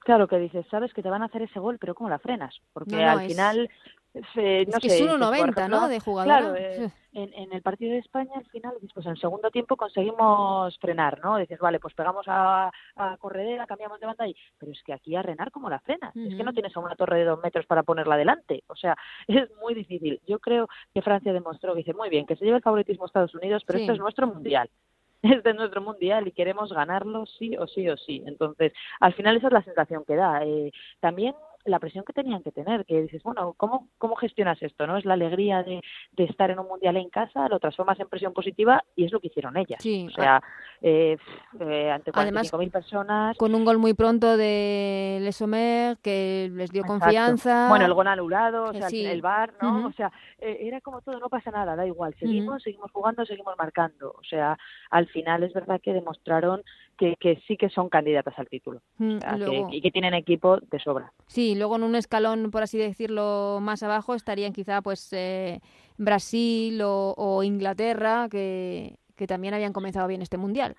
Claro, 0.05 0.27
que 0.27 0.37
dices, 0.37 0.67
sabes 0.69 0.93
que 0.93 1.01
te 1.01 1.09
van 1.09 1.23
a 1.23 1.25
hacer 1.25 1.41
ese 1.41 1.59
gol, 1.59 1.79
pero 1.79 1.95
¿cómo 1.95 2.11
la 2.11 2.19
frenas? 2.19 2.61
Porque 2.73 3.03
al 3.03 3.27
final 3.27 3.71
es 4.15 4.67
no 4.67 4.79
que 4.79 4.87
es 4.87 5.01
1,90, 5.01 5.69
¿no? 5.69 5.87
De 5.89 5.99
jugador. 5.99 6.25
Claro, 6.25 6.55
eh, 6.55 6.89
en, 7.13 7.53
el 7.53 7.61
partido 7.61 7.91
de 7.91 7.99
España 7.99 8.31
al 8.35 8.45
final, 8.45 8.73
pues 8.93 9.05
en 9.05 9.13
el 9.13 9.19
segundo 9.19 9.51
tiempo 9.51 9.75
conseguimos 9.75 10.77
frenar, 10.79 11.19
¿no? 11.23 11.37
Dices, 11.37 11.59
vale, 11.59 11.79
pues 11.79 11.93
pegamos 11.93 12.25
a, 12.27 12.71
corredera, 13.19 13.67
cambiamos 13.67 13.99
de 13.99 14.05
banda 14.05 14.27
y... 14.27 14.35
Pero 14.57 14.71
es 14.71 14.81
que 14.83 14.93
aquí 14.93 15.15
a 15.15 15.21
renar 15.21 15.51
como 15.51 15.69
la 15.69 15.79
frenas. 15.79 16.15
Es 16.15 16.35
que 16.35 16.43
no 16.43 16.53
tienes 16.53 16.75
una 16.77 16.95
torre 16.95 17.19
de 17.19 17.25
dos 17.25 17.39
metros 17.41 17.65
para 17.65 17.83
ponerla 17.83 18.17
delante. 18.17 18.63
O 18.67 18.75
sea, 18.75 18.95
es 19.27 19.49
muy 19.61 19.73
difícil. 19.73 20.21
Yo 20.27 20.39
creo 20.39 20.67
que 20.93 21.01
Francia 21.01 21.33
demostró 21.33 21.73
que 21.73 21.79
dice, 21.79 21.93
muy 21.93 22.09
bien, 22.09 22.25
que 22.25 22.35
se 22.35 22.45
lleve 22.45 22.57
el 22.57 22.63
favoritismo 22.63 23.03
a 23.03 23.07
Estados 23.07 23.35
Unidos, 23.35 23.63
pero 23.65 23.79
esto 23.79 23.93
es 23.93 23.99
nuestro 23.99 24.27
mundial 24.27 24.69
este 25.23 25.49
es 25.49 25.55
nuestro 25.55 25.81
mundial 25.81 26.27
y 26.27 26.31
queremos 26.31 26.71
ganarlo 26.71 27.25
sí 27.25 27.55
o 27.57 27.67
sí 27.67 27.89
o 27.89 27.97
sí. 27.97 28.23
Entonces, 28.25 28.73
al 28.99 29.13
final 29.13 29.37
esa 29.37 29.47
es 29.47 29.53
la 29.53 29.63
sensación 29.63 30.03
que 30.05 30.15
da. 30.15 30.43
Eh, 30.43 30.71
también 30.99 31.33
la 31.65 31.79
presión 31.79 32.05
que 32.05 32.13
tenían 32.13 32.43
que 32.43 32.51
tener, 32.51 32.85
que 32.85 33.01
dices, 33.01 33.23
bueno, 33.23 33.53
¿cómo, 33.57 33.89
cómo 33.97 34.15
gestionas 34.15 34.61
esto? 34.61 34.85
¿No? 34.87 34.97
Es 34.97 35.05
la 35.05 35.15
alegría 35.15 35.63
de, 35.63 35.81
de 36.11 36.23
estar 36.23 36.51
en 36.51 36.59
un 36.59 36.67
mundial 36.67 36.97
en 36.97 37.09
casa, 37.09 37.49
lo 37.49 37.59
transformas 37.59 37.99
en 37.99 38.07
presión 38.07 38.33
positiva 38.33 38.83
y 38.95 39.05
es 39.05 39.11
lo 39.11 39.19
que 39.19 39.27
hicieron 39.27 39.57
ellas. 39.57 39.79
Sí. 39.81 40.07
O 40.07 40.11
sea, 40.11 40.41
eh, 40.81 41.17
eh, 41.59 41.91
ante 41.91 42.11
45.000 42.11 42.71
personas. 42.71 43.37
Con 43.37 43.55
un 43.55 43.65
gol 43.65 43.77
muy 43.77 43.93
pronto 43.93 44.37
de 44.37 45.19
Lesomer 45.21 45.97
que 45.97 46.51
les 46.53 46.71
dio 46.71 46.83
confianza. 46.83 47.67
Bueno, 47.69 47.85
el 47.85 47.93
gol 47.93 48.07
anulado, 48.07 48.65
o 48.65 48.73
sea, 48.73 48.87
el 48.89 49.21
bar, 49.21 49.53
¿no? 49.61 49.87
O 49.87 49.91
sea, 49.93 50.11
eh, 50.39 50.59
era 50.61 50.81
como 50.81 51.01
todo, 51.01 51.19
no 51.19 51.29
pasa 51.29 51.51
nada, 51.51 51.75
da 51.75 51.85
igual, 51.85 52.15
seguimos, 52.19 52.63
seguimos 52.63 52.91
jugando, 52.91 53.25
seguimos 53.25 53.55
marcando. 53.57 54.11
O 54.11 54.23
sea, 54.23 54.57
al 54.91 55.07
final 55.07 55.43
es 55.43 55.53
verdad 55.53 55.81
que 55.81 55.93
demostraron 55.93 56.63
que, 56.97 57.15
que 57.19 57.41
sí 57.47 57.57
que 57.57 57.69
son 57.69 57.89
candidatas 57.89 58.37
al 58.37 58.47
título 58.47 58.81
y 58.99 59.81
que 59.81 59.91
tienen 59.91 60.13
equipo 60.13 60.57
de 60.57 60.79
sobra. 60.79 61.11
Sí, 61.27 61.55
luego 61.55 61.75
en 61.75 61.83
un 61.83 61.95
escalón, 61.95 62.51
por 62.51 62.63
así 62.63 62.77
decirlo, 62.77 63.59
más 63.61 63.83
abajo 63.83 64.15
estarían 64.15 64.53
quizá 64.53 64.81
pues 64.81 65.11
eh, 65.13 65.59
Brasil 65.97 66.81
o, 66.83 67.43
Inglaterra, 67.43 68.27
que, 68.29 68.97
que 69.15 69.27
también 69.27 69.53
habían 69.53 69.73
comenzado 69.73 70.07
bien 70.07 70.21
este 70.21 70.37
mundial. 70.37 70.75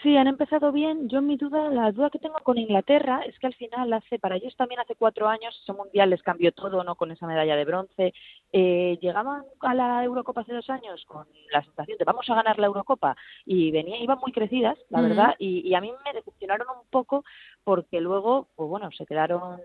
Sí, 0.00 0.16
han 0.16 0.26
empezado 0.26 0.72
bien. 0.72 1.08
Yo 1.08 1.20
mi 1.20 1.36
duda, 1.36 1.68
la 1.68 1.92
duda 1.92 2.08
que 2.08 2.18
tengo 2.18 2.36
con 2.42 2.56
Inglaterra 2.56 3.22
es 3.26 3.38
que 3.38 3.46
al 3.46 3.54
final 3.54 3.92
hace, 3.92 4.18
para 4.18 4.36
ellos 4.36 4.56
también 4.56 4.80
hace 4.80 4.94
cuatro 4.94 5.28
años, 5.28 5.58
ese 5.60 5.72
mundial 5.72 6.10
les 6.10 6.22
cambió 6.22 6.52
todo, 6.52 6.82
¿no? 6.82 6.94
Con 6.94 7.10
esa 7.10 7.26
medalla 7.26 7.56
de 7.56 7.64
bronce. 7.64 8.14
Eh, 8.52 8.98
llegaban 9.00 9.42
a 9.60 9.74
la 9.74 10.04
Eurocopa 10.04 10.42
hace 10.42 10.54
dos 10.54 10.70
años 10.70 11.04
con 11.06 11.26
la 11.50 11.62
sensación 11.62 11.98
de 11.98 12.04
vamos 12.04 12.28
a 12.30 12.34
ganar 12.34 12.58
la 12.58 12.66
Eurocopa 12.66 13.16
y 13.44 13.70
venía, 13.70 13.98
iban 13.98 14.18
muy 14.18 14.32
crecidas, 14.32 14.78
la 14.88 15.00
verdad, 15.00 15.34
y, 15.38 15.68
y 15.68 15.74
a 15.74 15.80
mí 15.80 15.92
me 16.04 16.12
decepcionaron 16.12 16.66
un 16.68 16.88
poco 16.90 17.24
porque 17.64 18.00
luego, 18.00 18.48
pues 18.54 18.68
bueno, 18.68 18.90
se 18.92 19.06
quedaron 19.06 19.60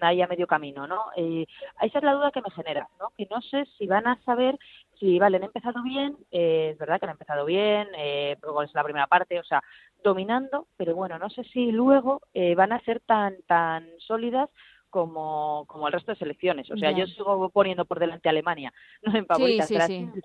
ahí 0.00 0.22
a 0.22 0.26
medio 0.26 0.46
camino, 0.46 0.86
¿no? 0.86 1.06
Eh, 1.16 1.46
esa 1.82 1.98
es 1.98 2.04
la 2.04 2.14
duda 2.14 2.30
que 2.30 2.42
me 2.42 2.50
genera, 2.50 2.88
¿no? 3.00 3.10
Que 3.16 3.26
no 3.30 3.40
sé 3.42 3.66
si 3.78 3.86
van 3.86 4.06
a 4.06 4.20
saber 4.24 4.58
si, 4.98 5.18
vale, 5.18 5.36
han 5.36 5.44
empezado 5.44 5.82
bien, 5.82 6.16
eh, 6.30 6.70
es 6.72 6.78
verdad 6.78 6.98
que 6.98 7.06
han 7.06 7.12
empezado 7.12 7.44
bien, 7.44 7.88
eh, 7.96 8.36
es 8.64 8.74
la 8.74 8.84
primera 8.84 9.06
parte, 9.06 9.38
o 9.38 9.44
sea, 9.44 9.62
dominando, 10.02 10.66
pero 10.76 10.94
bueno, 10.94 11.18
no 11.18 11.28
sé 11.30 11.44
si 11.44 11.70
luego 11.72 12.22
eh, 12.32 12.54
van 12.54 12.72
a 12.72 12.80
ser 12.80 13.00
tan, 13.00 13.36
tan 13.46 13.86
sólidas 13.98 14.48
como, 14.90 15.64
como 15.66 15.86
el 15.86 15.92
resto 15.92 16.12
de 16.12 16.18
selecciones. 16.18 16.70
O 16.70 16.76
sea, 16.76 16.90
yo 16.90 17.06
sigo 17.06 17.50
poniendo 17.50 17.84
por 17.84 17.98
delante 17.98 18.28
a 18.28 18.30
Alemania, 18.30 18.72
no 19.02 19.14
en 19.16 19.26
favoritas. 19.26 19.68
Sí, 19.68 19.78
sí, 19.78 20.08
sí. 20.14 20.20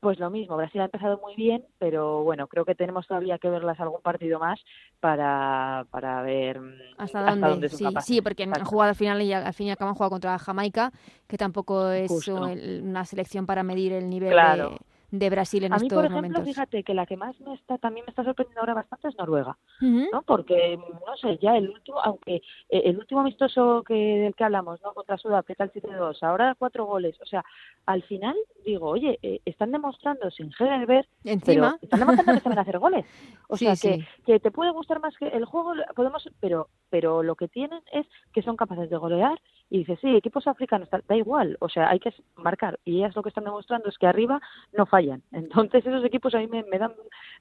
Pues 0.00 0.18
lo 0.18 0.30
mismo, 0.30 0.56
Brasil 0.56 0.80
ha 0.80 0.86
empezado 0.86 1.18
muy 1.18 1.34
bien, 1.36 1.62
pero 1.78 2.22
bueno, 2.22 2.46
creo 2.46 2.64
que 2.64 2.74
tenemos 2.74 3.06
todavía 3.06 3.36
que 3.36 3.50
verlas 3.50 3.78
algún 3.80 4.00
partido 4.00 4.38
más 4.38 4.58
para, 4.98 5.84
para 5.90 6.22
ver 6.22 6.58
mm, 6.58 6.72
hasta, 6.96 7.36
dónde, 7.36 7.68
sí, 7.68 7.84
sí, 8.00 8.22
porque 8.22 8.44
han 8.44 8.64
jugado 8.64 8.88
al 8.88 8.96
final 8.96 9.20
y 9.20 9.34
al 9.34 9.52
fin 9.52 9.66
y 9.66 9.70
al 9.70 9.76
cabo 9.76 9.90
han 9.90 9.94
jugado 9.94 10.12
contra 10.12 10.38
Jamaica, 10.38 10.90
que 11.26 11.36
tampoco 11.36 11.90
es 11.90 12.28
una 12.28 13.04
selección 13.04 13.44
para 13.44 13.62
medir 13.62 13.92
el 13.92 14.08
nivel 14.08 14.30
de, 14.30 14.78
de 15.10 15.30
Brasil 15.30 15.64
en 15.64 15.72
a 15.72 15.78
mí, 15.78 15.88
por 15.88 16.04
ejemplo, 16.04 16.42
fíjate 16.44 16.82
que 16.82 16.94
la 16.94 17.06
que 17.06 17.16
más 17.16 17.38
me 17.40 17.54
está 17.54 17.78
también 17.78 18.04
me 18.06 18.10
está 18.10 18.24
sorprendiendo 18.24 18.60
ahora 18.60 18.74
bastante 18.74 19.08
es 19.08 19.16
Noruega, 19.16 19.56
¿no? 19.80 20.22
Porque 20.22 20.76
no 20.76 21.16
sé, 21.16 21.38
ya 21.42 21.56
el 21.56 21.68
último, 21.68 22.00
aunque 22.00 22.36
eh, 22.68 22.82
el 22.84 22.98
último 22.98 23.20
amistoso 23.20 23.82
que 23.86 23.94
del 23.94 24.34
que 24.34 24.44
hablamos, 24.44 24.80
¿no? 24.82 24.92
Contra 24.92 25.18
Sudáfrica 25.18 25.64
el 25.64 25.72
7-2, 25.72 26.22
ahora 26.22 26.54
cuatro 26.58 26.84
goles, 26.86 27.16
o 27.20 27.26
sea, 27.26 27.44
al 27.86 28.02
final 28.04 28.36
digo, 28.64 28.88
oye, 28.88 29.18
eh, 29.22 29.40
están 29.44 29.72
demostrando 29.72 30.30
sin 30.30 30.52
Herbert, 30.58 31.08
encima 31.24 31.78
están 31.82 32.00
demostrando 32.00 32.34
que 32.34 32.40
saben 32.40 32.58
hacer 32.58 32.78
goles. 32.78 33.06
O 33.48 33.56
sea, 33.56 33.74
que, 33.76 34.06
que 34.24 34.38
te 34.38 34.50
puede 34.50 34.70
gustar 34.70 35.00
más 35.00 35.16
que 35.16 35.28
el 35.28 35.44
juego 35.44 35.72
podemos, 35.94 36.28
pero 36.40 36.68
pero 36.90 37.22
lo 37.22 37.36
que 37.36 37.48
tienen 37.48 37.80
es 37.92 38.06
que 38.32 38.42
son 38.42 38.56
capaces 38.56 38.90
de 38.90 38.96
golear 38.96 39.40
y 39.70 39.78
dices, 39.78 39.98
sí, 40.00 40.14
equipos 40.16 40.46
africanos, 40.46 40.88
da 40.90 41.16
igual, 41.16 41.56
o 41.60 41.68
sea, 41.68 41.88
hay 41.88 42.00
que 42.00 42.12
marcar. 42.36 42.78
Y 42.84 42.98
ellas 42.98 43.14
lo 43.14 43.22
que 43.22 43.28
están 43.28 43.44
demostrando 43.44 43.88
es 43.88 43.96
que 43.96 44.06
arriba 44.06 44.40
no 44.76 44.84
fallan. 44.84 45.22
Entonces 45.32 45.86
esos 45.86 46.04
equipos 46.04 46.34
a 46.34 46.38
mí 46.38 46.48
me, 46.48 46.78
dan, 46.78 46.92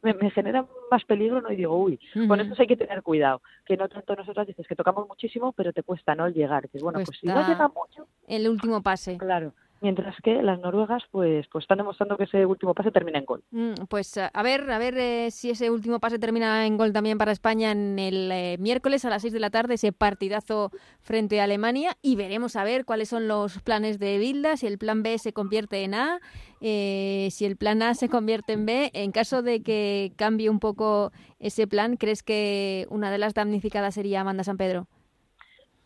me, 0.01 0.29
generan 0.31 0.67
más 0.91 1.03
peligro, 1.05 1.41
¿no? 1.41 1.51
Y 1.51 1.57
digo, 1.57 1.75
uy, 1.75 1.99
con 2.27 2.39
eso 2.39 2.53
hay 2.57 2.67
que 2.67 2.77
tener 2.77 3.01
cuidado. 3.01 3.41
Que 3.65 3.75
no 3.75 3.89
tanto 3.89 4.15
nosotras 4.15 4.47
dices 4.47 4.67
que 4.67 4.75
tocamos 4.75 5.07
muchísimo, 5.07 5.51
pero 5.53 5.73
te 5.73 5.83
cuesta, 5.83 6.15
¿no? 6.15 6.29
llegar. 6.29 6.69
Que 6.69 6.79
bueno, 6.79 6.99
pues 7.03 7.17
si 7.19 7.27
no 7.27 7.47
llega 7.47 7.67
mucho... 7.67 8.07
El 8.27 8.47
último 8.47 8.81
pase. 8.81 9.17
Claro 9.17 9.53
mientras 9.81 10.15
que 10.23 10.41
las 10.41 10.59
noruegas 10.59 11.03
pues 11.11 11.47
pues 11.51 11.63
están 11.63 11.77
demostrando 11.77 12.17
que 12.17 12.25
ese 12.25 12.45
último 12.45 12.73
pase 12.73 12.91
termina 12.91 13.19
en 13.19 13.25
gol. 13.25 13.43
Mm, 13.51 13.73
pues 13.89 14.17
a 14.17 14.43
ver, 14.43 14.69
a 14.69 14.77
ver 14.77 14.97
eh, 14.97 15.31
si 15.31 15.49
ese 15.49 15.69
último 15.69 15.99
pase 15.99 16.19
termina 16.19 16.65
en 16.65 16.77
gol 16.77 16.93
también 16.93 17.17
para 17.17 17.31
España 17.31 17.71
en 17.71 17.99
el 17.99 18.31
eh, 18.31 18.57
miércoles 18.59 19.05
a 19.05 19.09
las 19.09 19.21
6 19.21 19.33
de 19.33 19.39
la 19.39 19.49
tarde, 19.49 19.75
ese 19.75 19.91
partidazo 19.91 20.71
frente 21.01 21.39
a 21.39 21.45
Alemania 21.45 21.97
y 22.01 22.15
veremos 22.15 22.55
a 22.55 22.63
ver 22.63 22.85
cuáles 22.85 23.09
son 23.09 23.27
los 23.27 23.61
planes 23.61 23.99
de 23.99 24.17
Bilda, 24.17 24.57
si 24.57 24.67
el 24.67 24.77
plan 24.77 25.03
B 25.03 25.17
se 25.17 25.33
convierte 25.33 25.83
en 25.83 25.93
A, 25.93 26.19
eh, 26.61 27.29
si 27.31 27.45
el 27.45 27.57
plan 27.57 27.81
A 27.81 27.93
se 27.93 28.09
convierte 28.09 28.53
en 28.53 28.65
B. 28.65 28.91
En 28.93 29.11
caso 29.11 29.41
de 29.41 29.61
que 29.61 30.13
cambie 30.15 30.49
un 30.49 30.59
poco 30.59 31.11
ese 31.39 31.67
plan, 31.67 31.97
¿crees 31.97 32.23
que 32.23 32.85
una 32.89 33.11
de 33.11 33.17
las 33.17 33.33
damnificadas 33.33 33.95
sería 33.95 34.21
Amanda 34.21 34.43
San 34.43 34.57
Pedro? 34.57 34.87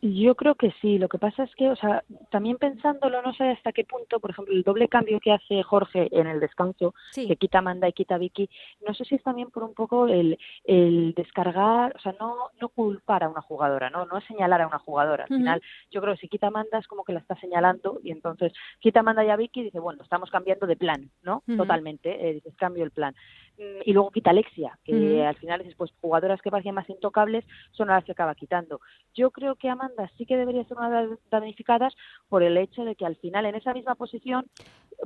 Yo 0.05 0.35
creo 0.35 0.55
que 0.55 0.73
sí. 0.81 0.97
Lo 0.97 1.07
que 1.07 1.17
pasa 1.17 1.43
es 1.43 1.55
que, 1.55 1.69
o 1.69 1.77
sea, 1.77 2.03
también 2.29 2.57
pensándolo, 2.57 3.21
no 3.21 3.33
sé 3.33 3.45
hasta 3.51 3.71
qué 3.71 3.85
punto, 3.85 4.19
por 4.19 4.31
ejemplo, 4.31 4.53
el 4.53 4.63
doble 4.63 4.89
cambio 4.89 5.21
que 5.21 5.31
hace 5.31 5.63
Jorge 5.63 6.09
en 6.11 6.27
el 6.27 6.41
descanso, 6.41 6.93
que 7.25 7.37
quita 7.37 7.59
Amanda 7.59 7.87
y 7.87 7.93
quita 7.93 8.17
Vicky, 8.17 8.49
no 8.85 8.93
sé 8.93 9.05
si 9.05 9.15
es 9.15 9.23
también 9.23 9.49
por 9.49 9.63
un 9.63 9.73
poco 9.73 10.09
el, 10.09 10.37
el 10.65 11.13
descargar, 11.15 11.95
o 11.95 11.99
sea, 11.99 12.13
no, 12.19 12.35
no 12.59 12.67
culpar 12.67 13.23
a 13.23 13.29
una 13.29 13.39
jugadora, 13.39 13.89
no, 13.89 14.05
no 14.05 14.19
señalar 14.19 14.61
a 14.61 14.67
una 14.67 14.79
jugadora. 14.79 15.23
Al 15.23 15.37
final, 15.37 15.61
yo 15.89 16.01
creo 16.01 16.15
que 16.15 16.19
si 16.19 16.27
quita 16.27 16.47
Amanda 16.47 16.79
es 16.79 16.87
como 16.87 17.05
que 17.05 17.13
la 17.13 17.19
está 17.19 17.35
señalando 17.39 18.01
y 18.03 18.11
entonces 18.11 18.51
quita 18.81 18.99
Amanda 18.99 19.23
y 19.23 19.29
a 19.29 19.37
Vicky 19.37 19.61
y 19.61 19.63
dice, 19.63 19.79
bueno, 19.79 20.03
estamos 20.03 20.29
cambiando 20.29 20.67
de 20.67 20.75
plan, 20.75 21.11
¿no? 21.21 21.43
Totalmente, 21.55 22.27
eh, 22.27 22.33
dices, 22.33 22.57
cambio 22.57 22.83
el 22.83 22.91
plan. 22.91 23.15
Y 23.57 23.93
luego 23.93 24.11
quita 24.11 24.31
Alexia, 24.31 24.77
que 24.83 25.23
al 25.23 25.35
final 25.35 25.59
dices, 25.59 25.75
pues 25.77 25.91
jugadoras 26.01 26.41
que 26.41 26.49
parecían 26.49 26.75
más 26.75 26.89
intocables 26.89 27.45
son 27.71 27.87
las 27.87 28.03
que 28.03 28.11
acaba 28.11 28.33
quitando. 28.33 28.81
Yo 29.13 29.31
creo 29.31 29.55
que 29.55 29.69
Amanda 29.69 30.09
sí 30.17 30.25
que 30.25 30.37
debería 30.37 30.63
ser 30.65 30.77
una 30.77 30.89
de 30.89 31.07
las 31.07 31.19
damnificadas 31.29 31.93
por 32.29 32.41
el 32.41 32.57
hecho 32.57 32.83
de 32.83 32.95
que 32.95 33.05
al 33.05 33.15
final 33.17 33.45
en 33.45 33.55
esa 33.55 33.73
misma 33.73 33.95
posición 33.95 34.47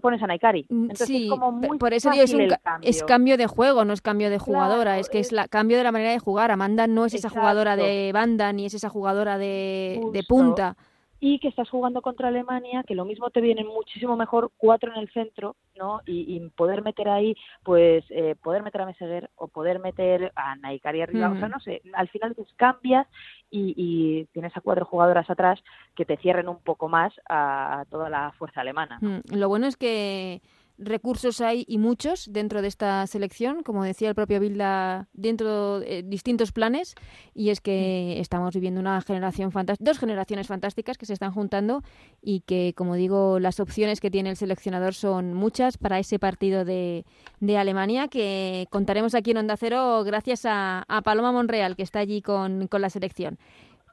pones 0.02 0.22
a 0.24 0.28
Naikari. 0.28 0.66
Mm, 0.70 0.84
Entonces 0.92 1.10
es 1.10 1.30
como 1.30 1.52
muy 1.52 1.78
por 1.78 1.94
eso 1.94 2.12
es, 2.12 2.34
un 2.34 2.48
cambio. 2.64 2.90
es 2.90 3.04
cambio 3.04 3.38
de 3.38 3.48
juego, 3.48 3.84
no 3.84 3.94
es 3.94 4.02
cambio 4.02 4.30
de 4.30 4.40
jugadora, 4.40 4.98
es 5.00 5.10
que 5.10 5.20
es, 5.20 5.32
la, 5.32 5.48
cambio 5.48 5.78
de 5.78 5.84
la 5.84 5.92
manera 5.92 6.12
de 6.12 6.20
jugar. 6.20 6.52
Amanda 6.52 6.88
no 6.88 7.06
es 7.06 7.14
esa 7.14 7.30
jugadora 7.30 7.76
de 7.76 8.12
banda 8.14 8.54
ni 8.54 8.66
es 8.66 8.74
esa 8.74 8.90
jugadora 8.90 9.38
de, 9.38 10.02
de 10.14 10.24
punta 10.24 10.78
y 11.20 11.40
que 11.40 11.48
estás 11.48 11.70
jugando 11.70 12.02
contra 12.02 12.28
Alemania, 12.28 12.84
que 12.84 12.96
lo 12.96 13.06
mismo 13.06 13.30
te 13.30 13.42
vienen 13.42 13.68
muchísimo 13.68 14.16
mejor 14.16 14.52
cuatro 14.58 14.92
en 14.94 15.00
el 15.00 15.10
centro, 15.12 15.56
¿no? 15.76 16.02
Y, 16.06 16.40
poder 16.56 16.84
meter 16.84 17.10
ahí, 17.10 17.36
pues, 17.64 18.06
eh, 18.10 18.36
poder 18.42 18.64
meter 18.64 18.82
a 18.82 18.86
Meseguer 18.86 19.30
o 19.36 19.48
poder 19.48 19.80
meter 19.80 20.32
a 20.36 20.56
Naikari 20.56 21.02
arriba, 21.02 21.30
o 21.30 21.38
sea, 21.38 21.48
no 21.48 21.60
sé, 21.60 21.82
al 21.94 22.08
final 22.10 22.36
te 22.36 22.46
cambias 22.56 23.08
y, 23.50 24.26
tienes 24.34 24.56
a 24.56 24.62
cuatro 24.62 24.86
jugadoras 24.86 25.30
atrás 25.30 25.60
que 25.96 26.06
te 26.06 26.18
cierren 26.18 26.50
un 26.50 26.60
poco 26.60 26.88
más 26.88 27.14
a, 27.30 27.86
toda 27.90 28.10
la 28.10 28.32
fuerza 28.38 28.62
alemana. 28.62 29.00
Lo 29.32 29.50
bueno 29.50 29.68
es 29.68 29.78
que 29.78 30.42
recursos 30.78 31.42
hay 31.42 31.66
y 31.68 31.78
muchos 31.78 32.32
dentro 32.32 32.62
de 32.62 32.68
esta 32.68 33.06
selección, 33.08 33.63
como 33.63 33.84
decía 33.84 34.10
el 34.10 34.16
propio 34.16 34.40
Bilda, 34.40 35.08
dentro 35.13 35.80
de 35.80 36.04
distintos 36.04 36.52
planes, 36.52 36.96
y 37.34 37.50
es 37.50 37.62
que 37.62 38.16
mm. 38.18 38.22
estamos 38.22 38.54
viviendo 38.54 38.80
una 38.80 39.02
generación 39.02 39.52
dos 39.80 40.00
generaciones 40.00 40.48
fantásticas 40.48 40.98
que 40.98 41.06
se 41.06 41.13
están 41.13 41.32
juntando 41.32 41.84
y 42.22 42.42
que, 42.42 42.74
como 42.76 42.96
digo, 42.96 43.40
las 43.40 43.60
opciones 43.60 44.00
que 44.00 44.12
tiene 44.12 44.30
el 44.30 44.38
seleccionador 44.38 44.94
son 44.94 45.34
muchas 45.34 45.78
para 45.78 46.00
ese 46.00 46.20
partido 46.20 46.66
de, 46.66 47.06
de 47.40 47.58
Alemania 47.58 48.08
que 48.08 48.68
contaremos 48.70 49.16
aquí 49.16 49.32
en 49.32 49.38
Onda 49.38 49.58
Cero 49.58 50.04
gracias 50.06 50.44
a, 50.46 50.86
Paloma 51.04 51.32
Monreal, 51.32 51.76
que 51.76 51.84
está 51.84 52.00
allí 52.00 52.22
con, 52.22 52.68
con 52.68 52.82
la 52.82 52.90
selección. 52.90 53.38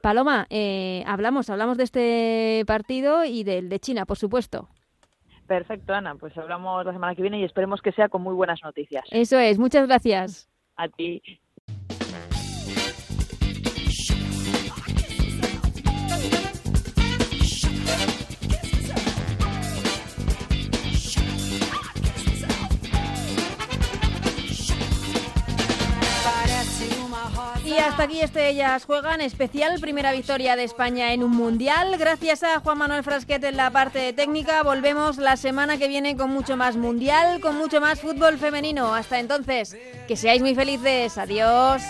Paloma, 0.03 0.47
eh, 0.51 1.03
hablamos, 1.07 1.49
hablamos 1.49 1.79
de 1.79 1.85
este 1.85 2.65
partido 2.67 3.25
y 3.25 3.43
del 3.43 3.69
de 3.69 3.81
China, 3.81 4.05
por 4.05 4.19
supuesto. 4.19 4.69
Perfecto, 5.47 5.93
Ana. 5.93 6.15
Pues 6.15 6.37
hablamos 6.39 6.85
la 6.85 6.93
semana 6.93 7.15
que 7.15 7.23
viene 7.23 7.39
y 7.41 7.45
esperemos 7.45 7.83
que 7.83 7.93
sea 7.93 8.09
con 8.09 8.23
muy 8.23 8.35
buenas 8.35 8.61
noticias. 8.63 9.05
Eso 9.11 9.39
es. 9.39 9.59
Muchas 9.59 9.87
gracias. 9.87 10.49
A 10.77 10.89
ti. 10.89 11.23
Y 27.75 27.79
hasta 27.79 28.05
aquí 28.05 28.21
este 28.21 28.51
Ellas 28.51 28.85
Juegan, 28.85 29.21
especial 29.21 29.81
primera 29.81 30.13
victoria 30.13 30.55
de 30.55 30.63
España 30.63 31.13
en 31.13 31.25
un 31.25 31.33
Mundial. 31.33 31.97
Gracias 31.99 32.45
a 32.45 32.61
Juan 32.61 32.79
Manuel 32.79 33.03
Frasquet 33.03 33.43
en 33.43 33.57
la 33.57 33.71
parte 33.71 34.13
técnica. 34.13 34.63
Volvemos 34.63 35.17
la 35.17 35.37
semana 35.37 35.77
que 35.77 35.89
viene 35.89 36.17
con 36.17 36.31
mucho 36.31 36.57
más 36.57 36.77
Mundial, 36.77 37.41
con 37.41 37.57
mucho 37.57 37.81
más 37.81 38.01
fútbol 38.01 38.39
femenino. 38.39 38.95
Hasta 38.95 39.19
entonces, 39.19 39.77
que 40.07 40.17
seáis 40.17 40.41
muy 40.41 40.55
felices. 40.55 41.19
Adiós. 41.19 41.83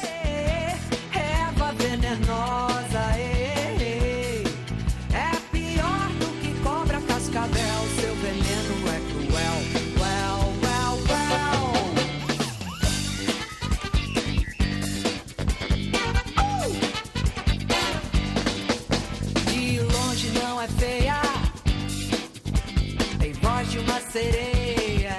Sereia. 24.14 25.18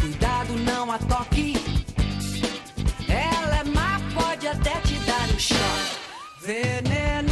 Cuidado, 0.00 0.54
não 0.54 0.90
a 0.90 0.98
toque. 0.98 1.54
Ela 3.08 3.58
é 3.58 3.64
má, 3.64 4.00
pode 4.12 4.48
até 4.48 4.72
te 4.80 4.94
dar 5.06 5.28
um 5.32 5.38
choque. 5.38 5.98
Venenosa, 6.44 7.27